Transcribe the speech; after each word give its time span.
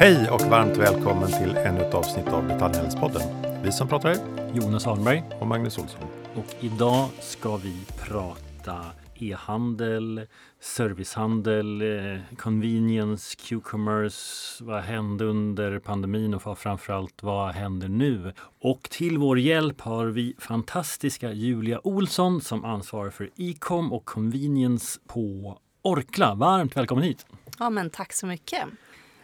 Hej 0.00 0.30
och 0.30 0.40
varmt 0.40 0.76
välkommen 0.76 1.28
till 1.28 1.56
ännu 1.56 1.80
ett 1.80 1.94
avsnitt 1.94 2.28
av 2.28 2.48
Detaljhandelspodden. 2.48 3.22
Vi 3.62 3.72
som 3.72 3.88
pratar 3.88 4.10
är 4.10 4.16
Jonas 4.54 4.86
Arnberg. 4.86 5.22
och 5.40 5.46
Magnus 5.46 5.78
Olsson. 5.78 6.00
Och 6.34 6.54
idag 6.60 7.08
ska 7.20 7.56
vi 7.56 7.84
prata 7.98 8.86
e-handel, 9.14 10.26
servicehandel, 10.60 11.82
eh, 11.82 12.36
convenience, 12.36 13.36
Q-commerce. 13.36 14.64
Vad 14.64 14.82
hände 14.82 15.24
under 15.24 15.78
pandemin 15.78 16.34
och 16.34 16.58
framförallt 16.58 17.22
vad 17.22 17.54
händer 17.54 17.88
nu? 17.88 18.32
Och 18.60 18.82
till 18.90 19.18
vår 19.18 19.38
hjälp 19.38 19.80
har 19.80 20.06
vi 20.06 20.34
fantastiska 20.38 21.32
Julia 21.32 21.80
Olsson 21.86 22.40
som 22.40 22.64
ansvarar 22.64 23.10
för 23.10 23.30
e-com 23.36 23.92
och 23.92 24.04
convenience 24.04 25.00
på 25.06 25.58
Orkla. 25.82 26.34
Varmt 26.34 26.76
välkommen 26.76 27.04
hit! 27.04 27.26
Ja, 27.58 27.70
men 27.70 27.90
tack 27.90 28.12
så 28.12 28.26
mycket. 28.26 28.64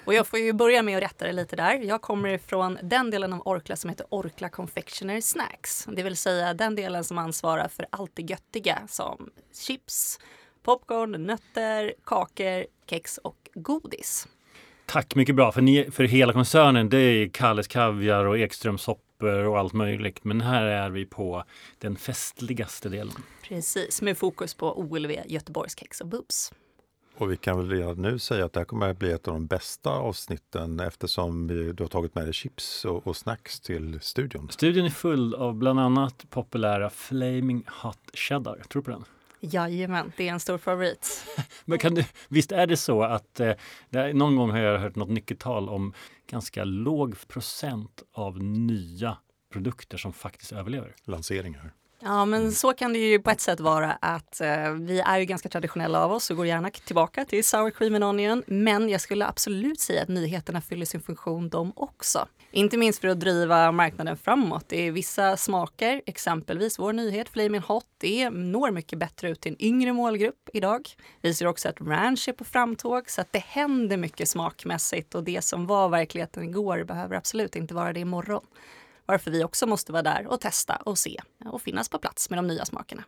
Och 0.06 0.14
jag 0.14 0.26
får 0.26 0.38
ju 0.38 0.52
börja 0.52 0.82
med 0.82 0.96
att 0.96 1.02
rätta 1.02 1.24
dig 1.24 1.34
lite 1.34 1.56
där. 1.56 1.74
Jag 1.74 2.02
kommer 2.02 2.28
ifrån 2.28 2.78
den 2.82 3.10
delen 3.10 3.32
av 3.32 3.42
Orkla 3.44 3.76
som 3.76 3.90
heter 3.90 4.06
Orkla 4.10 4.48
Confectionery 4.48 5.22
Snacks. 5.22 5.88
Det 5.92 6.02
vill 6.02 6.16
säga 6.16 6.54
den 6.54 6.74
delen 6.74 7.04
som 7.04 7.18
ansvarar 7.18 7.68
för 7.68 7.86
allt 7.90 8.10
det 8.14 8.22
göttiga 8.22 8.78
som 8.88 9.30
chips, 9.66 10.20
popcorn, 10.62 11.12
nötter, 11.12 11.94
kakor, 12.04 12.66
kex 12.90 13.18
och 13.18 13.48
godis. 13.54 14.28
Tack, 14.86 15.14
mycket 15.14 15.34
bra. 15.34 15.52
För, 15.52 15.62
ni, 15.62 15.90
för 15.90 16.04
hela 16.04 16.32
koncernen 16.32 16.88
det 16.88 16.98
är 16.98 17.28
Kalles 17.28 17.66
Kaviar 17.66 18.24
och 18.24 18.38
Ekströms 18.38 18.82
soppor 18.82 19.44
och 19.44 19.58
allt 19.58 19.72
möjligt. 19.72 20.24
Men 20.24 20.40
här 20.40 20.62
är 20.64 20.90
vi 20.90 21.06
på 21.06 21.44
den 21.78 21.96
festligaste 21.96 22.88
delen. 22.88 23.14
Precis, 23.42 24.02
med 24.02 24.18
fokus 24.18 24.54
på 24.54 24.78
OLV, 24.78 25.12
Göteborgs 25.26 25.78
kex 25.78 26.00
och 26.00 26.06
bubs. 26.06 26.52
Och 27.18 27.32
vi 27.32 27.36
kan 27.36 27.56
väl 27.58 27.70
redan 27.70 28.02
nu 28.02 28.18
säga 28.18 28.44
att 28.44 28.52
det 28.52 28.60
här 28.60 28.64
kommer 28.64 28.88
att 28.88 28.98
bli 28.98 29.12
ett 29.12 29.28
av 29.28 29.34
de 29.34 29.46
bästa 29.46 29.90
avsnitten 29.90 30.80
eftersom 30.80 31.46
vi, 31.46 31.72
du 31.72 31.84
har 31.84 31.88
tagit 31.88 32.14
med 32.14 32.24
dig 32.24 32.32
chips 32.32 32.84
och, 32.84 33.06
och 33.06 33.16
snacks 33.16 33.60
till 33.60 34.00
studion. 34.00 34.48
Studion 34.50 34.84
är 34.84 34.90
full 34.90 35.34
av 35.34 35.54
bland 35.54 35.80
annat 35.80 36.30
populära 36.30 36.90
Flaming 36.90 37.64
Hot 37.82 38.10
Cheddar. 38.14 38.62
Tror 38.68 38.82
du 38.82 38.84
på 38.84 38.90
den? 38.90 39.04
Jajamän, 39.40 40.12
det 40.16 40.28
är 40.28 40.32
en 40.32 40.40
stor 40.40 40.58
favorit. 40.58 41.26
Men 41.64 41.78
kan 41.78 41.94
du, 41.94 42.04
visst 42.28 42.52
är 42.52 42.66
det 42.66 42.76
så 42.76 43.02
att 43.02 43.40
eh, 43.40 43.54
någon 44.14 44.36
gång 44.36 44.50
har 44.50 44.58
jag 44.58 44.78
hört 44.78 44.96
något 44.96 45.08
nyckeltal 45.08 45.68
om 45.68 45.92
ganska 46.30 46.64
låg 46.64 47.28
procent 47.28 48.02
av 48.12 48.42
nya 48.42 49.18
produkter 49.52 49.98
som 49.98 50.12
faktiskt 50.12 50.52
överlever? 50.52 50.94
Lanseringar. 51.04 51.72
Ja, 51.98 52.24
men 52.24 52.52
så 52.52 52.72
kan 52.72 52.92
det 52.92 52.98
ju 52.98 53.18
på 53.18 53.30
ett 53.30 53.40
sätt 53.40 53.60
vara 53.60 53.92
att 53.92 54.40
eh, 54.40 54.70
vi 54.72 55.00
är 55.00 55.18
ju 55.18 55.24
ganska 55.24 55.48
traditionella 55.48 56.04
av 56.04 56.12
oss 56.12 56.30
och 56.30 56.36
går 56.36 56.46
gärna 56.46 56.70
tillbaka 56.70 57.24
till 57.24 57.44
sour 57.44 57.70
cream 57.70 57.94
and 57.94 58.04
onion. 58.04 58.42
Men 58.46 58.88
jag 58.88 59.00
skulle 59.00 59.26
absolut 59.26 59.80
säga 59.80 60.02
att 60.02 60.08
nyheterna 60.08 60.60
fyller 60.60 60.86
sin 60.86 61.00
funktion 61.00 61.48
de 61.48 61.72
också. 61.76 62.28
Inte 62.50 62.76
minst 62.76 63.00
för 63.00 63.08
att 63.08 63.20
driva 63.20 63.72
marknaden 63.72 64.16
framåt. 64.16 64.64
Det 64.68 64.86
är 64.86 64.92
vissa 64.92 65.36
smaker, 65.36 66.02
exempelvis 66.06 66.78
vår 66.78 66.92
nyhet 66.92 67.28
Flaming 67.28 67.60
Hot, 67.60 67.86
det 67.98 68.30
når 68.30 68.70
mycket 68.70 68.98
bättre 68.98 69.30
ut 69.30 69.40
till 69.40 69.52
en 69.52 69.62
yngre 69.62 69.92
målgrupp 69.92 70.48
idag. 70.52 70.88
Vi 71.20 71.34
ser 71.34 71.46
också 71.46 71.68
att 71.68 71.80
ranch 71.80 72.28
är 72.28 72.32
på 72.32 72.44
framtåg 72.44 73.10
så 73.10 73.20
att 73.20 73.32
det 73.32 73.44
händer 73.44 73.96
mycket 73.96 74.28
smakmässigt 74.28 75.14
och 75.14 75.24
det 75.24 75.44
som 75.44 75.66
var 75.66 75.88
verkligheten 75.88 76.42
igår 76.42 76.84
behöver 76.84 77.16
absolut 77.16 77.56
inte 77.56 77.74
vara 77.74 77.92
det 77.92 78.00
imorgon. 78.00 78.44
Varför 79.06 79.30
vi 79.30 79.44
också 79.44 79.66
måste 79.66 79.92
vara 79.92 80.02
där 80.02 80.26
och 80.26 80.40
testa 80.40 80.76
och 80.76 80.98
se 80.98 81.20
och 81.44 81.62
finnas 81.62 81.88
på 81.88 81.98
plats 81.98 82.30
med 82.30 82.38
de 82.38 82.46
nya 82.46 82.64
smakerna. 82.64 83.04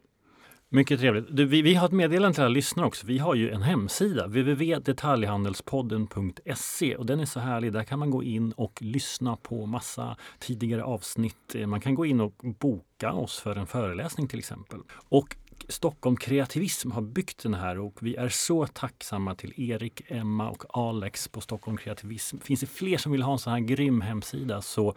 Mycket 0.71 1.01
trevligt. 1.01 1.27
Du, 1.31 1.45
vi, 1.45 1.63
vi 1.63 1.75
har 1.75 1.87
ett 1.87 1.93
meddelande 1.93 2.35
till 2.35 2.43
alla 2.43 2.55
lyssnare 2.55 2.87
också. 2.87 3.07
Vi 3.07 3.19
har 3.19 3.35
ju 3.35 3.51
en 3.51 3.63
hemsida, 3.63 4.27
www.detaljhandelspodden.se 4.27 6.97
och 6.97 7.07
den 7.07 7.21
är 7.21 7.27
så 7.27 7.41
härlig. 7.41 7.73
Där 7.73 7.85
kan 7.85 7.99
man 7.99 8.11
gå 8.11 8.23
in 8.23 8.53
och 8.53 8.83
lyssna 8.83 9.37
på 9.37 9.67
massa 9.67 10.17
tidigare 10.39 10.85
avsnitt. 10.85 11.55
Eh, 11.55 11.67
man 11.67 11.81
kan 11.81 11.95
gå 11.95 12.07
in 12.07 12.21
och 12.21 12.35
boka 12.43 13.13
oss 13.13 13.39
för 13.39 13.57
en 13.57 13.67
föreläsning 13.67 14.29
till 14.29 14.39
exempel. 14.39 14.79
Och 15.09 15.37
Stockholm 15.69 16.17
Kreativism 16.17 16.91
har 16.91 17.03
byggt 17.03 17.43
den 17.43 17.55
här 17.55 17.79
och 17.79 17.99
vi 18.01 18.17
är 18.17 18.29
så 18.29 18.67
tacksamma 18.67 19.35
till 19.35 19.71
Erik, 19.71 20.03
Emma 20.07 20.51
och 20.51 20.79
Alex 20.79 21.29
på 21.29 21.41
Stockholm 21.41 21.77
Kreativism. 21.77 22.39
Finns 22.39 22.61
det 22.61 22.67
fler 22.67 22.97
som 22.97 23.13
vill 23.13 23.23
ha 23.23 23.33
en 23.33 23.39
sån 23.39 23.53
här 23.53 23.61
grym 23.61 24.01
hemsida 24.01 24.63
så 24.63 24.95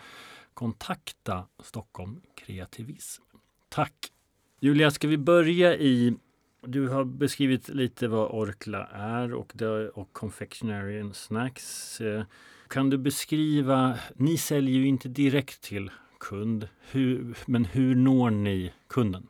kontakta 0.53 1.47
Stockholm 1.63 2.21
Kreativism. 2.35 3.23
Tack! 3.69 4.11
Julia, 4.59 4.91
ska 4.91 5.07
vi 5.07 5.17
börja 5.17 5.75
i... 5.75 6.13
Du 6.61 6.87
har 6.87 7.03
beskrivit 7.03 7.69
lite 7.69 8.07
vad 8.07 8.31
Orkla 8.31 8.87
är 8.87 9.33
och, 9.33 9.51
det, 9.55 9.89
och 9.89 10.13
Confectionery 10.13 11.01
and 11.01 11.15
Snacks. 11.15 12.01
Eh, 12.01 12.23
kan 12.67 12.89
du 12.89 12.97
beskriva... 12.97 13.99
Ni 14.15 14.37
säljer 14.37 14.75
ju 14.75 14.87
inte 14.87 15.09
direkt 15.09 15.61
till 15.61 15.91
kund, 16.19 16.67
hur, 16.91 17.37
men 17.45 17.65
hur 17.65 17.95
når 17.95 18.29
ni 18.29 18.73
kunden? 18.87 19.27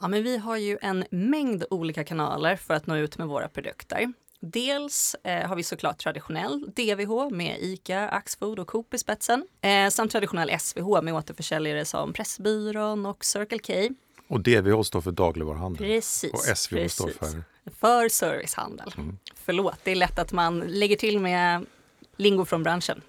Ja, 0.00 0.08
men 0.08 0.22
vi 0.22 0.36
har 0.36 0.56
ju 0.56 0.78
en 0.82 1.04
mängd 1.10 1.64
olika 1.70 2.04
kanaler 2.04 2.56
för 2.56 2.74
att 2.74 2.86
nå 2.86 2.96
ut 2.96 3.18
med 3.18 3.28
våra 3.28 3.48
produkter. 3.48 4.12
Dels 4.44 5.16
eh, 5.24 5.48
har 5.48 5.56
vi 5.56 5.62
såklart 5.62 5.98
traditionell 5.98 6.70
DVH 6.76 7.30
med 7.30 7.56
ICA, 7.60 8.08
Axfood 8.08 8.58
och 8.58 8.66
Coop 8.66 8.94
i 8.94 8.98
spetsen. 8.98 9.46
Eh, 9.60 9.88
samt 9.88 10.12
traditionell 10.12 10.60
SVH 10.60 11.02
med 11.02 11.14
återförsäljare 11.14 11.84
som 11.84 12.12
Pressbyrån 12.12 13.06
och 13.06 13.24
Circle 13.24 13.58
K. 13.58 13.94
Och 14.28 14.40
DVH 14.40 14.82
står 14.82 15.00
för 15.00 15.12
dagligvaruhandel. 15.12 15.78
Precis. 15.78 16.32
Och 16.32 16.58
SVH 16.58 16.76
precis. 16.76 16.92
står 16.92 17.08
för? 17.08 17.44
För 17.80 18.08
servicehandel. 18.08 18.94
Mm. 18.96 19.18
Förlåt, 19.34 19.78
det 19.84 19.90
är 19.90 19.96
lätt 19.96 20.18
att 20.18 20.32
man 20.32 20.60
lägger 20.60 20.96
till 20.96 21.18
med 21.20 21.66
lingo 22.16 22.44
från 22.44 22.62
branschen. 22.62 23.02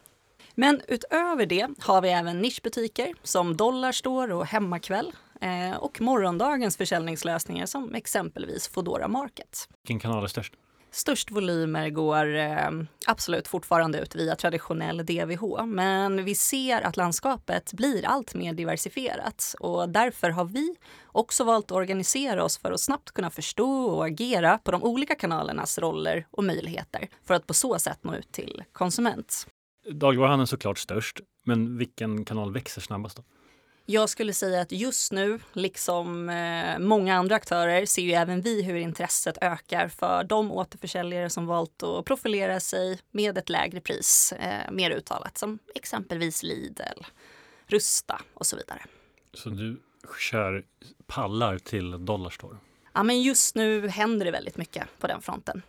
Men 0.56 0.82
utöver 0.88 1.46
det 1.46 1.68
har 1.80 2.02
vi 2.02 2.10
även 2.10 2.42
nischbutiker 2.42 3.14
som 3.24 3.58
Dollarstore 3.58 4.34
och 4.34 4.46
Hemmakväll 4.46 5.12
eh, 5.42 5.78
och 5.78 6.02
morgondagens 6.02 6.78
försäljningslösningar 6.78 7.66
som 7.66 7.96
exempelvis 7.96 8.68
Foodora 8.68 9.08
Market. 9.08 9.70
Vilken 9.82 10.00
kanal 10.00 10.24
är 10.24 10.28
störst? 10.28 10.54
Störst 10.96 11.32
volymer 11.32 11.90
går 11.90 12.36
eh, 12.36 12.70
absolut 13.08 13.48
fortfarande 13.48 14.00
ut 14.00 14.16
via 14.16 14.36
traditionell 14.36 15.06
DVH, 15.06 15.66
men 15.66 16.26
vi 16.26 16.36
ser 16.36 16.82
att 16.82 16.98
landskapet 16.98 17.74
blir 17.74 18.06
allt 18.06 18.36
mer 18.36 18.54
diversifierat 18.54 19.56
och 19.60 19.90
därför 19.90 20.30
har 20.30 20.46
vi 20.46 20.76
också 21.06 21.44
valt 21.44 21.66
att 21.66 21.72
organisera 21.72 22.44
oss 22.44 22.58
för 22.58 22.72
att 22.72 22.80
snabbt 22.80 23.12
kunna 23.12 23.30
förstå 23.30 23.86
och 23.86 24.06
agera 24.06 24.58
på 24.58 24.72
de 24.72 24.84
olika 24.84 25.16
kanalernas 25.16 25.80
roller 25.80 26.28
och 26.32 26.44
möjligheter 26.44 27.10
för 27.24 27.34
att 27.34 27.48
på 27.48 27.54
så 27.54 27.80
sätt 27.80 28.00
nå 28.04 28.16
ut 28.16 28.32
till 28.32 28.64
konsument. 28.72 29.48
Dagligvaruhandeln 29.92 30.42
är 30.42 30.46
såklart 30.46 30.78
störst, 30.78 31.20
men 31.46 31.78
vilken 31.78 32.26
kanal 32.26 32.54
växer 32.54 32.82
snabbast? 32.82 33.18
Då? 33.18 33.24
Jag 33.86 34.10
skulle 34.10 34.34
säga 34.34 34.62
att 34.62 34.72
just 34.72 35.12
nu, 35.12 35.40
liksom 35.54 36.30
eh, 36.30 36.80
många 36.80 37.16
andra 37.16 37.36
aktörer, 37.36 37.86
ser 37.86 38.02
ju 38.02 38.12
även 38.12 38.42
vi 38.42 38.62
hur 38.62 38.76
intresset 38.76 39.38
ökar 39.42 39.88
för 39.88 40.24
de 40.24 40.52
återförsäljare 40.52 41.30
som 41.30 41.46
valt 41.46 41.84
att 41.84 42.06
profilera 42.06 42.60
sig 42.60 43.00
med 43.12 43.38
ett 43.38 43.50
lägre 43.50 43.82
pris, 43.82 44.34
eh, 44.40 44.72
mer 44.72 44.92
uttalat, 44.92 45.38
som 45.38 45.60
exempelvis 45.76 46.44
Lidl, 46.44 47.04
Rusta 47.68 48.22
och 48.34 48.46
så 48.46 48.56
vidare. 48.56 48.82
Så 49.34 49.50
du 49.50 49.82
kör 50.20 50.66
pallar 51.08 51.58
till 51.58 52.06
Dollarstore? 52.06 52.58
Ja, 52.94 53.04
men 53.04 53.22
just 53.22 53.56
nu 53.56 53.88
händer 53.88 54.26
det 54.26 54.32
väldigt 54.32 54.58
mycket 54.58 54.88
på 55.00 55.08
den 55.08 55.22
fronten. 55.22 55.62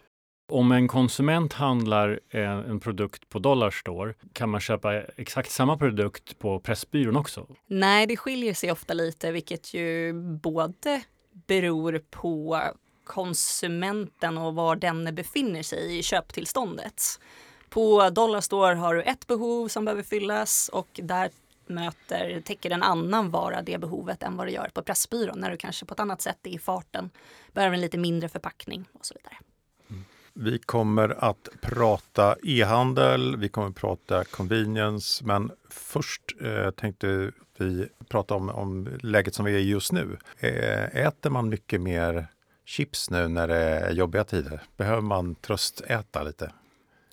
Om 0.49 0.73
en 0.73 0.89
konsument 0.89 1.53
handlar 1.53 2.21
eh, 2.31 2.51
en 2.51 2.81
produkt 2.81 3.29
på 3.29 3.39
Dollarstore, 3.39 4.15
kan 4.33 4.51
man 4.51 4.61
köpa 4.61 5.03
exakt 5.03 5.51
samma 5.51 5.79
produkt 5.79 6.39
på 6.39 6.61
Pressbyrån 6.61 7.17
också? 7.17 7.47
Nej, 7.67 8.07
det 8.07 8.17
skiljer 8.17 8.55
sig 8.55 8.73
ofta 8.73 8.95
lite, 8.95 9.33
vilket 9.33 9.75
ju 9.75 10.13
både 10.43 11.03
beror 11.47 12.03
på 12.11 12.61
konsumenten 13.05 14.39
och 14.39 14.55
var 14.55 14.77
den 14.77 15.15
befinner 15.15 15.63
sig 15.63 15.99
i 15.99 16.03
köptillståndet. 16.03 17.03
På 17.69 18.11
Dollarstore 18.11 18.75
har 18.75 18.95
du 18.95 19.03
ett 19.03 19.27
behov 19.27 19.69
som 19.69 19.85
behöver 19.85 20.03
fyllas 20.03 20.71
och 20.73 21.01
där 21.03 21.31
möter, 21.67 22.41
täcker 22.41 22.71
en 22.71 22.83
annan 22.83 23.31
vara 23.31 23.63
det 23.63 23.79
behovet 23.79 24.23
än 24.23 24.37
vad 24.37 24.47
det 24.47 24.53
gör 24.53 24.71
på 24.75 24.83
Pressbyrån 24.83 25.41
när 25.41 25.51
du 25.51 25.57
kanske 25.57 25.87
på 25.87 25.95
ett 25.95 26.01
annat 26.01 26.23
sätt 26.23 26.39
är 26.43 26.51
i 26.51 26.59
farten, 26.59 27.11
behöver 27.53 27.75
en 27.75 27.81
lite 27.81 27.99
mindre 27.99 28.29
förpackning 28.29 28.85
och 28.93 29.07
så 29.07 29.15
vidare. 29.15 29.37
Vi 30.37 30.59
kommer 30.59 31.25
att 31.25 31.49
prata 31.61 32.37
e-handel, 32.43 33.37
vi 33.37 33.49
kommer 33.49 33.69
att 33.69 33.75
prata 33.75 34.25
convenience, 34.25 35.25
men 35.25 35.51
först 35.71 36.23
eh, 36.41 36.71
tänkte 36.71 37.33
vi 37.59 37.89
prata 38.09 38.35
om, 38.35 38.49
om 38.49 38.99
läget 39.03 39.35
som 39.35 39.45
vi 39.45 39.55
är 39.55 39.59
i 39.59 39.69
just 39.69 39.93
nu. 39.93 40.19
Eh, 40.39 40.97
äter 41.07 41.31
man 41.31 41.49
mycket 41.49 41.81
mer 41.81 42.27
chips 42.65 43.11
nu 43.11 43.29
när 43.29 43.49
det 43.49 43.57
är 43.57 43.91
jobbiga 43.91 44.25
tider? 44.25 44.63
Behöver 44.77 45.03
man 45.03 45.35
tröstäta 45.35 46.23
lite? 46.23 46.53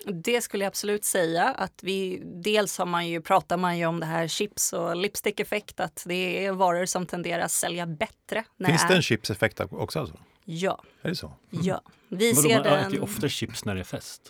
Det 0.06 0.40
skulle 0.40 0.64
jag 0.64 0.68
absolut 0.68 1.04
säga. 1.04 1.44
Att 1.44 1.80
vi, 1.82 2.22
dels 2.24 2.78
har 2.78 2.86
man 2.86 3.08
ju, 3.08 3.20
pratar 3.20 3.56
man 3.56 3.78
ju 3.78 3.86
om 3.86 4.00
det 4.00 4.06
här 4.06 4.28
chips 4.28 4.72
och 4.72 4.96
lipstick-effekt, 4.96 5.80
att 5.80 6.02
det 6.06 6.46
är 6.46 6.52
varor 6.52 6.86
som 6.86 7.06
tenderar 7.06 7.42
att 7.42 7.50
sälja 7.50 7.86
bättre. 7.86 8.44
Finns 8.66 8.88
det 8.88 8.94
en 8.94 9.02
chips-effekt 9.02 9.60
också? 9.60 10.00
Alltså? 10.00 10.16
Ja. 10.44 10.82
Är 11.02 11.08
det 11.08 11.16
så? 11.16 11.32
Ja. 11.50 11.82
Vi 12.08 12.32
Vadå, 12.32 12.48
ser 12.48 12.54
man 12.54 12.62
den... 12.62 12.78
äter 12.78 12.94
ju 12.94 13.00
ofta 13.00 13.28
chips 13.28 13.64
när 13.64 13.74
det 13.74 13.80
är 13.80 13.84
fest. 13.84 14.22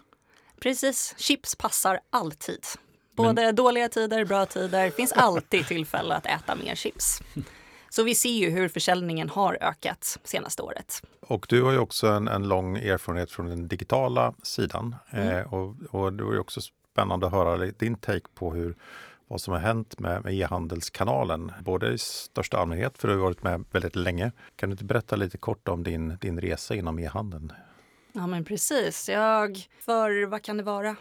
Precis, 0.61 1.15
chips 1.19 1.55
passar 1.55 2.01
alltid. 2.11 2.67
Både 3.17 3.43
Men... 3.43 3.55
dåliga 3.55 3.89
tider, 3.89 4.25
bra 4.25 4.47
tider, 4.47 4.91
finns 4.91 5.13
alltid 5.13 5.67
tillfälle 5.67 6.15
att 6.15 6.27
äta 6.27 6.55
mer 6.55 6.75
chips. 6.75 7.23
Så 7.91 8.03
vi 8.03 8.15
ser 8.15 8.31
ju 8.31 8.51
hur 8.51 8.69
försäljningen 8.69 9.29
har 9.29 9.59
ökat 9.61 10.19
senaste 10.25 10.63
året. 10.63 11.03
Och 11.21 11.47
du 11.49 11.63
har 11.63 11.73
ju 11.73 11.79
också 11.79 12.07
en, 12.07 12.29
en 12.29 12.49
lång 12.49 12.77
erfarenhet 12.77 13.31
från 13.31 13.47
den 13.47 13.69
digitala 13.69 14.35
sidan. 14.43 14.97
Mm. 15.11 15.29
Eh, 15.29 15.55
och, 15.55 15.77
och 15.91 16.13
det 16.13 16.25
var 16.25 16.33
ju 16.33 16.39
också 16.39 16.61
spännande 16.93 17.27
att 17.27 17.33
höra 17.33 17.57
din 17.57 17.95
take 17.95 18.29
på 18.35 18.55
hur 18.55 18.77
vad 19.33 19.41
som 19.41 19.53
har 19.53 19.61
hänt 19.61 19.99
med, 19.99 20.25
med 20.25 20.35
e-handelskanalen, 20.35 21.53
både 21.61 21.93
i 21.93 21.99
största 21.99 22.59
allmänhet, 22.59 22.99
för 22.99 23.09
du 23.09 23.15
har 23.15 23.23
varit 23.23 23.43
med 23.43 23.65
väldigt 23.71 23.97
länge. 23.97 24.33
Kan 24.57 24.69
du 24.69 24.73
inte 24.73 24.85
berätta 24.85 25.17
lite 25.17 25.39
kort 25.39 25.69
om 25.69 25.83
din, 25.83 26.19
din 26.21 26.41
resa 26.41 26.75
inom 26.75 26.99
e-handeln? 26.99 27.53
Ja, 28.13 28.27
men 28.27 28.45
precis. 28.45 29.09
Jag, 29.09 29.59
för 29.81 30.27
vad 30.27 30.43
kan 30.43 30.57
det 30.57 30.63
vara, 30.63 30.97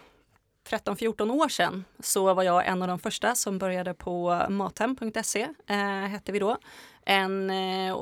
13-14 0.69 1.31
år 1.31 1.49
sedan 1.49 1.85
så 1.99 2.33
var 2.33 2.43
jag 2.43 2.67
en 2.67 2.81
av 2.81 2.87
de 2.87 2.99
första 2.99 3.35
som 3.35 3.57
började 3.57 3.93
på 3.93 4.45
mathem.se, 4.49 5.47
eh, 5.67 5.77
hette 6.09 6.31
vi 6.31 6.39
då. 6.39 6.57
En 7.05 7.49
eh, 7.49 7.97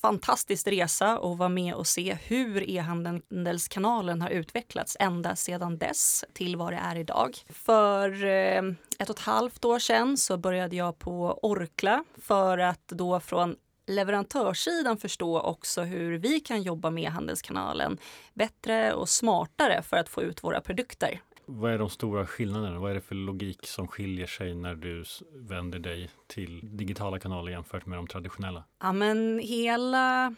fantastisk 0.00 0.66
resa 0.66 1.18
och 1.18 1.38
vara 1.38 1.48
med 1.48 1.74
och 1.74 1.86
se 1.86 2.14
hur 2.14 2.70
e-handelskanalen 2.70 4.22
har 4.22 4.30
utvecklats 4.30 4.96
ända 5.00 5.36
sedan 5.36 5.78
dess 5.78 6.24
till 6.32 6.56
vad 6.56 6.72
det 6.72 6.76
är 6.76 6.96
idag. 6.96 7.36
För 7.48 8.24
eh, 8.24 8.62
ett 8.98 9.10
och 9.10 9.16
ett 9.16 9.18
halvt 9.18 9.64
år 9.64 9.78
sedan 9.78 10.16
så 10.16 10.36
började 10.36 10.76
jag 10.76 10.98
på 10.98 11.38
Orkla 11.42 12.04
för 12.18 12.58
att 12.58 12.88
då 12.88 13.20
från 13.20 13.56
leverantörssidan 13.86 14.96
förstå 14.96 15.40
också 15.40 15.82
hur 15.82 16.18
vi 16.18 16.40
kan 16.40 16.62
jobba 16.62 16.90
med 16.90 17.10
handelskanalen 17.10 17.98
bättre 18.34 18.92
och 18.92 19.08
smartare 19.08 19.82
för 19.82 19.96
att 19.96 20.08
få 20.08 20.22
ut 20.22 20.44
våra 20.44 20.60
produkter. 20.60 21.20
Vad 21.52 21.72
är 21.72 21.78
de 21.78 21.90
stora 21.90 22.26
skillnaderna? 22.26 22.78
Vad 22.78 22.90
är 22.90 22.94
det 22.94 23.00
för 23.00 23.14
logik 23.14 23.66
som 23.66 23.88
skiljer 23.88 24.26
sig 24.26 24.54
när 24.54 24.74
du 24.74 25.04
vänder 25.34 25.78
dig 25.78 26.10
till 26.26 26.60
digitala 26.76 27.18
kanaler 27.18 27.52
jämfört 27.52 27.86
med 27.86 27.98
de 27.98 28.06
traditionella? 28.06 28.64
Ja, 28.82 28.92
men 28.92 29.38
hela 29.38 30.34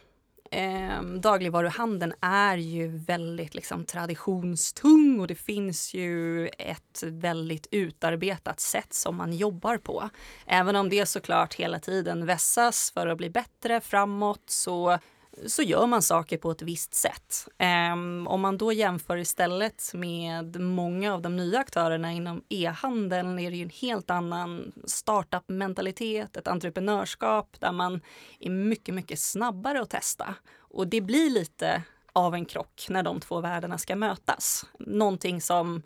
eh, 0.50 1.02
dagligvaruhandeln 1.02 2.12
är 2.20 2.56
ju 2.56 2.88
väldigt 2.98 3.54
liksom, 3.54 3.84
traditionstung 3.84 5.20
och 5.20 5.26
det 5.26 5.34
finns 5.34 5.94
ju 5.94 6.48
ett 6.48 7.02
väldigt 7.02 7.66
utarbetat 7.70 8.60
sätt 8.60 8.94
som 8.94 9.16
man 9.16 9.32
jobbar 9.32 9.78
på. 9.78 10.10
Även 10.46 10.76
om 10.76 10.88
det 10.88 11.06
såklart 11.06 11.54
hela 11.54 11.78
tiden 11.78 12.26
vässas 12.26 12.90
för 12.90 13.06
att 13.06 13.18
bli 13.18 13.30
bättre 13.30 13.80
framåt 13.80 14.42
så 14.46 14.98
så 15.46 15.62
gör 15.62 15.86
man 15.86 16.02
saker 16.02 16.38
på 16.38 16.50
ett 16.50 16.62
visst 16.62 16.94
sätt. 16.94 17.48
Um, 17.92 18.26
om 18.26 18.40
man 18.40 18.58
då 18.58 18.72
jämför 18.72 19.16
istället 19.16 19.94
med 19.94 20.60
många 20.60 21.14
av 21.14 21.22
de 21.22 21.36
nya 21.36 21.58
aktörerna 21.58 22.12
inom 22.12 22.44
e-handeln 22.48 23.38
är 23.38 23.50
det 23.50 23.56
ju 23.56 23.62
en 23.62 23.70
helt 23.70 24.10
annan 24.10 24.72
startup-mentalitet, 24.84 26.36
ett 26.36 26.48
entreprenörskap 26.48 27.56
där 27.60 27.72
man 27.72 28.00
är 28.40 28.50
mycket, 28.50 28.94
mycket 28.94 29.18
snabbare 29.18 29.80
att 29.80 29.90
testa. 29.90 30.34
Och 30.58 30.88
det 30.88 31.00
blir 31.00 31.30
lite 31.30 31.82
av 32.12 32.34
en 32.34 32.44
krock 32.44 32.86
när 32.88 33.02
de 33.02 33.20
två 33.20 33.40
världarna 33.40 33.78
ska 33.78 33.96
mötas. 33.96 34.66
Någonting 34.78 35.40
som, 35.40 35.82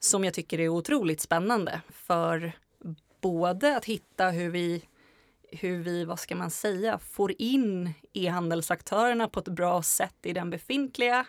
som 0.00 0.24
jag 0.24 0.34
tycker 0.34 0.60
är 0.60 0.68
otroligt 0.68 1.20
spännande 1.20 1.80
för 1.92 2.52
både 3.20 3.76
att 3.76 3.84
hitta 3.84 4.30
hur 4.30 4.50
vi 4.50 4.82
hur 5.52 5.82
vi, 5.82 6.04
vad 6.04 6.18
ska 6.18 6.36
man 6.36 6.50
säga, 6.50 6.98
får 6.98 7.32
in 7.38 7.94
e-handelsaktörerna 8.12 9.28
på 9.28 9.40
ett 9.40 9.48
bra 9.48 9.82
sätt 9.82 10.16
i 10.22 10.32
den 10.32 10.50
befintliga 10.50 11.26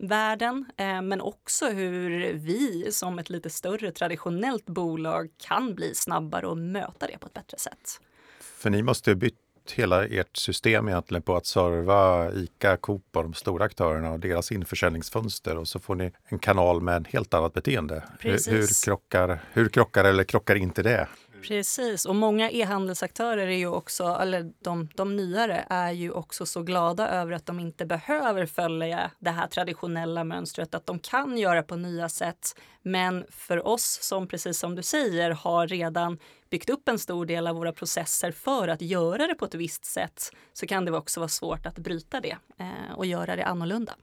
världen. 0.00 0.64
Eh, 0.76 1.02
men 1.02 1.20
också 1.20 1.68
hur 1.68 2.32
vi 2.32 2.92
som 2.92 3.18
ett 3.18 3.30
lite 3.30 3.50
större 3.50 3.92
traditionellt 3.92 4.66
bolag 4.66 5.28
kan 5.38 5.74
bli 5.74 5.94
snabbare 5.94 6.46
och 6.46 6.58
möta 6.58 7.06
det 7.06 7.18
på 7.18 7.26
ett 7.26 7.34
bättre 7.34 7.58
sätt. 7.58 8.00
För 8.40 8.70
ni 8.70 8.82
måste 8.82 9.10
ha 9.10 9.14
bytt 9.14 9.38
hela 9.72 10.06
ert 10.06 10.36
system 10.36 10.88
egentligen 10.88 11.22
på 11.22 11.36
att 11.36 11.46
serva 11.46 12.32
ICA, 12.32 12.76
Coop 12.76 13.16
och 13.16 13.22
de 13.22 13.34
stora 13.34 13.64
aktörerna 13.64 14.10
och 14.10 14.20
deras 14.20 14.52
införsäljningsfönster 14.52 15.56
och 15.56 15.68
så 15.68 15.78
får 15.78 15.94
ni 15.94 16.12
en 16.24 16.38
kanal 16.38 16.80
med 16.80 16.96
en 16.96 17.04
helt 17.04 17.34
annat 17.34 17.52
beteende. 17.52 18.02
Hur, 18.20 18.50
hur, 18.50 18.84
krockar, 18.84 19.38
hur 19.52 19.68
krockar 19.68 20.04
eller 20.04 20.24
krockar 20.24 20.54
inte 20.54 20.82
det? 20.82 21.08
Precis, 21.48 22.04
och 22.04 22.16
många 22.16 22.50
e-handelsaktörer 22.50 23.46
är 23.46 23.56
ju 23.56 23.66
också, 23.66 24.04
eller 24.20 24.52
de, 24.58 24.88
de 24.94 25.16
nyare, 25.16 25.66
är 25.70 25.92
ju 25.92 26.10
också 26.10 26.46
så 26.46 26.62
glada 26.62 27.08
över 27.08 27.32
att 27.32 27.46
de 27.46 27.60
inte 27.60 27.86
behöver 27.86 28.46
följa 28.46 29.10
det 29.18 29.30
här 29.30 29.46
traditionella 29.46 30.24
mönstret, 30.24 30.74
att 30.74 30.86
de 30.86 30.98
kan 30.98 31.38
göra 31.38 31.62
på 31.62 31.76
nya 31.76 32.08
sätt. 32.08 32.56
Men 32.82 33.24
för 33.30 33.66
oss 33.66 33.98
som, 34.02 34.28
precis 34.28 34.58
som 34.58 34.74
du 34.74 34.82
säger, 34.82 35.30
har 35.30 35.66
redan 35.66 36.18
byggt 36.50 36.70
upp 36.70 36.88
en 36.88 36.98
stor 36.98 37.26
del 37.26 37.46
av 37.46 37.56
våra 37.56 37.72
processer 37.72 38.32
för 38.32 38.68
att 38.68 38.82
göra 38.82 39.26
det 39.26 39.34
på 39.34 39.44
ett 39.44 39.54
visst 39.54 39.84
sätt, 39.84 40.30
så 40.52 40.66
kan 40.66 40.84
det 40.84 40.92
också 40.92 41.20
vara 41.20 41.28
svårt 41.28 41.66
att 41.66 41.78
bryta 41.78 42.20
det 42.20 42.36
eh, 42.58 42.94
och 42.96 43.06
göra 43.06 43.36
det 43.36 43.44
annorlunda. 43.44 43.94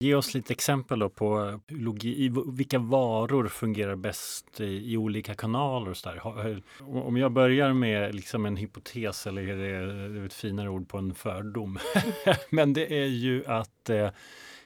Ge 0.00 0.14
oss 0.14 0.34
lite 0.34 0.52
exempel 0.52 1.10
på 1.10 1.44
eh, 1.44 1.76
logi, 1.76 2.32
vilka 2.46 2.78
varor 2.78 3.48
fungerar 3.48 3.96
bäst 3.96 4.60
i, 4.60 4.92
i 4.92 4.96
olika 4.96 5.34
kanaler. 5.34 5.90
Och 5.90 5.96
så 5.96 6.08
där. 6.08 6.50
Eh, 6.50 6.58
om 6.86 7.16
jag 7.16 7.32
börjar 7.32 7.72
med 7.72 8.14
liksom 8.14 8.46
en 8.46 8.56
hypotes 8.56 9.26
eller 9.26 9.42
är 9.42 9.56
det, 9.56 10.08
det 10.08 10.20
är 10.20 10.26
ett 10.26 10.34
finare 10.34 10.68
ord 10.68 10.88
på 10.88 10.98
en 10.98 11.14
fördom. 11.14 11.78
Men 12.50 12.72
det 12.72 12.98
är 13.02 13.06
ju 13.06 13.46
att 13.46 13.90
eh, 13.90 14.10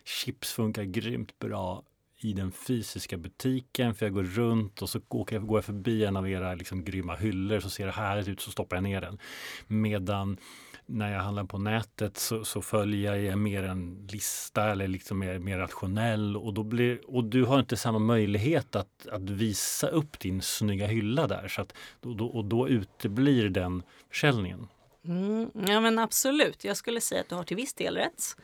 chips 0.04 0.52
funkar 0.52 0.82
grymt 0.82 1.38
bra 1.38 1.82
i 2.18 2.32
den 2.32 2.52
fysiska 2.52 3.16
butiken 3.16 3.94
för 3.94 4.06
jag 4.06 4.14
går 4.14 4.22
runt 4.22 4.82
och 4.82 4.88
så 4.88 5.00
går 5.08 5.26
jag, 5.32 5.46
går 5.46 5.58
jag 5.58 5.64
förbi 5.64 6.04
en 6.04 6.16
av 6.16 6.28
era 6.28 6.54
liksom 6.54 6.84
grymma 6.84 7.16
hyllor 7.16 7.60
så 7.60 7.70
ser 7.70 7.86
det 7.86 7.92
härligt 7.92 8.28
ut 8.28 8.40
så 8.40 8.50
stoppar 8.50 8.76
jag 8.76 8.82
ner 8.82 9.00
den. 9.00 9.18
Medan 9.66 10.36
när 10.86 11.12
jag 11.12 11.20
handlar 11.20 11.44
på 11.44 11.58
nätet 11.58 12.16
så, 12.18 12.44
så 12.44 12.62
följer 12.62 13.14
jag 13.14 13.38
mer 13.38 13.62
en 13.62 14.08
lista 14.10 14.70
eller 14.70 14.88
liksom 14.88 15.22
är 15.22 15.38
mer 15.38 15.58
rationell 15.58 16.36
och, 16.36 16.54
då 16.54 16.62
blir, 16.62 17.00
och 17.06 17.24
du 17.24 17.44
har 17.44 17.60
inte 17.60 17.76
samma 17.76 17.98
möjlighet 17.98 18.76
att, 18.76 19.06
att 19.06 19.30
visa 19.30 19.88
upp 19.88 20.18
din 20.18 20.42
snygga 20.42 20.86
hylla 20.86 21.26
där 21.26 21.48
så 21.48 21.62
att, 21.62 21.74
då, 22.00 22.26
och 22.26 22.44
då 22.44 22.68
uteblir 22.68 23.48
den 23.48 23.82
försäljningen. 24.10 24.68
Mm, 25.04 25.50
ja 25.54 25.80
men 25.80 25.98
absolut, 25.98 26.64
jag 26.64 26.76
skulle 26.76 27.00
säga 27.00 27.20
att 27.20 27.28
du 27.28 27.34
har 27.34 27.44
till 27.44 27.56
viss 27.56 27.74
del 27.74 27.96
rätt. 27.96 28.36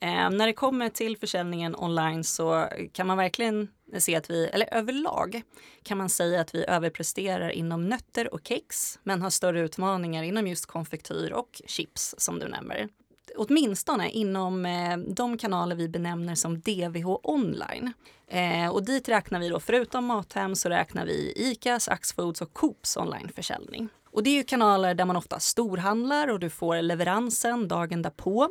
Eh, 0.00 0.30
när 0.30 0.46
det 0.46 0.52
kommer 0.52 0.88
till 0.88 1.16
försäljningen 1.16 1.76
online 1.78 2.24
så 2.24 2.68
kan 2.92 3.06
man 3.06 3.16
verkligen 3.16 3.68
se 3.98 4.16
att 4.16 4.30
vi, 4.30 4.46
eller 4.46 4.74
överlag 4.74 5.42
kan 5.82 5.98
man 5.98 6.08
säga 6.08 6.40
att 6.40 6.54
vi 6.54 6.64
överpresterar 6.68 7.50
inom 7.50 7.88
nötter 7.88 8.34
och 8.34 8.40
kex 8.44 8.98
men 9.02 9.22
har 9.22 9.30
större 9.30 9.60
utmaningar 9.60 10.22
inom 10.22 10.46
just 10.46 10.66
konfektyr 10.66 11.32
och 11.32 11.62
chips 11.66 12.14
som 12.18 12.38
du 12.38 12.48
nämner. 12.48 12.88
Åtminstone 13.36 14.10
inom 14.10 14.66
eh, 14.66 14.96
de 14.96 15.38
kanaler 15.38 15.76
vi 15.76 15.88
benämner 15.88 16.34
som 16.34 16.60
DVH 16.60 17.08
online. 17.22 17.92
Eh, 18.28 18.68
och 18.68 18.84
dit 18.84 19.08
räknar 19.08 19.40
vi 19.40 19.48
då, 19.48 19.60
förutom 19.60 20.04
Mathem, 20.04 20.56
så 20.56 20.68
räknar 20.68 21.06
vi 21.06 21.32
ICAs, 21.36 21.88
Axfoods 21.88 22.40
och 22.40 22.52
Coops 22.52 22.96
onlineförsäljning. 22.96 23.88
Och 24.10 24.22
det 24.22 24.30
är 24.30 24.34
ju 24.34 24.42
kanaler 24.42 24.94
där 24.94 25.04
man 25.04 25.16
ofta 25.16 25.40
storhandlar 25.40 26.28
och 26.28 26.40
du 26.40 26.50
får 26.50 26.82
leveransen 26.82 27.68
dagen 27.68 28.02
därpå. 28.02 28.48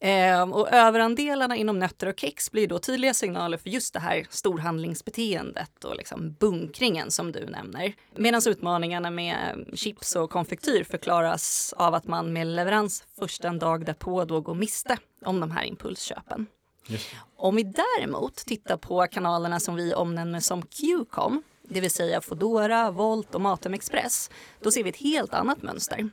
Eh, 0.00 0.42
och 0.42 0.72
överandelarna 0.72 1.56
inom 1.56 1.78
nötter 1.78 2.06
och 2.06 2.20
kex 2.20 2.50
blir 2.50 2.66
då 2.66 2.78
tydliga 2.78 3.14
signaler 3.14 3.58
för 3.58 3.70
just 3.70 3.94
det 3.94 4.00
här 4.00 4.26
storhandlingsbeteendet 4.30 5.84
och 5.84 5.96
liksom 5.96 6.32
bunkringen 6.32 7.10
som 7.10 7.32
du 7.32 7.46
nämner. 7.46 7.92
Medan 8.16 8.42
utmaningarna 8.46 9.10
med 9.10 9.66
chips 9.74 10.16
och 10.16 10.30
konfektyr 10.30 10.84
förklaras 10.84 11.74
av 11.76 11.94
att 11.94 12.06
man 12.06 12.32
med 12.32 12.46
leverans 12.46 13.04
först 13.18 13.44
en 13.44 13.58
dag 13.58 13.84
därpå 13.84 14.24
då 14.24 14.40
går 14.40 14.54
miste 14.54 14.96
om 15.24 15.40
de 15.40 15.50
här 15.50 15.64
impulsköpen. 15.64 16.46
Yes. 16.88 17.10
Om 17.36 17.56
vi 17.56 17.62
däremot 17.62 18.36
tittar 18.36 18.76
på 18.76 19.06
kanalerna 19.06 19.60
som 19.60 19.74
vi 19.74 19.94
omnämner 19.94 20.40
som 20.40 20.62
Qcom, 20.62 21.42
det 21.62 21.80
vill 21.80 21.90
säga 21.90 22.20
Fodora, 22.20 22.90
Volt 22.90 23.34
och 23.34 23.40
Matem 23.40 23.74
Express, 23.74 24.30
då 24.60 24.70
ser 24.70 24.84
vi 24.84 24.90
ett 24.90 24.96
helt 24.96 25.34
annat 25.34 25.62
mönster. 25.62 26.10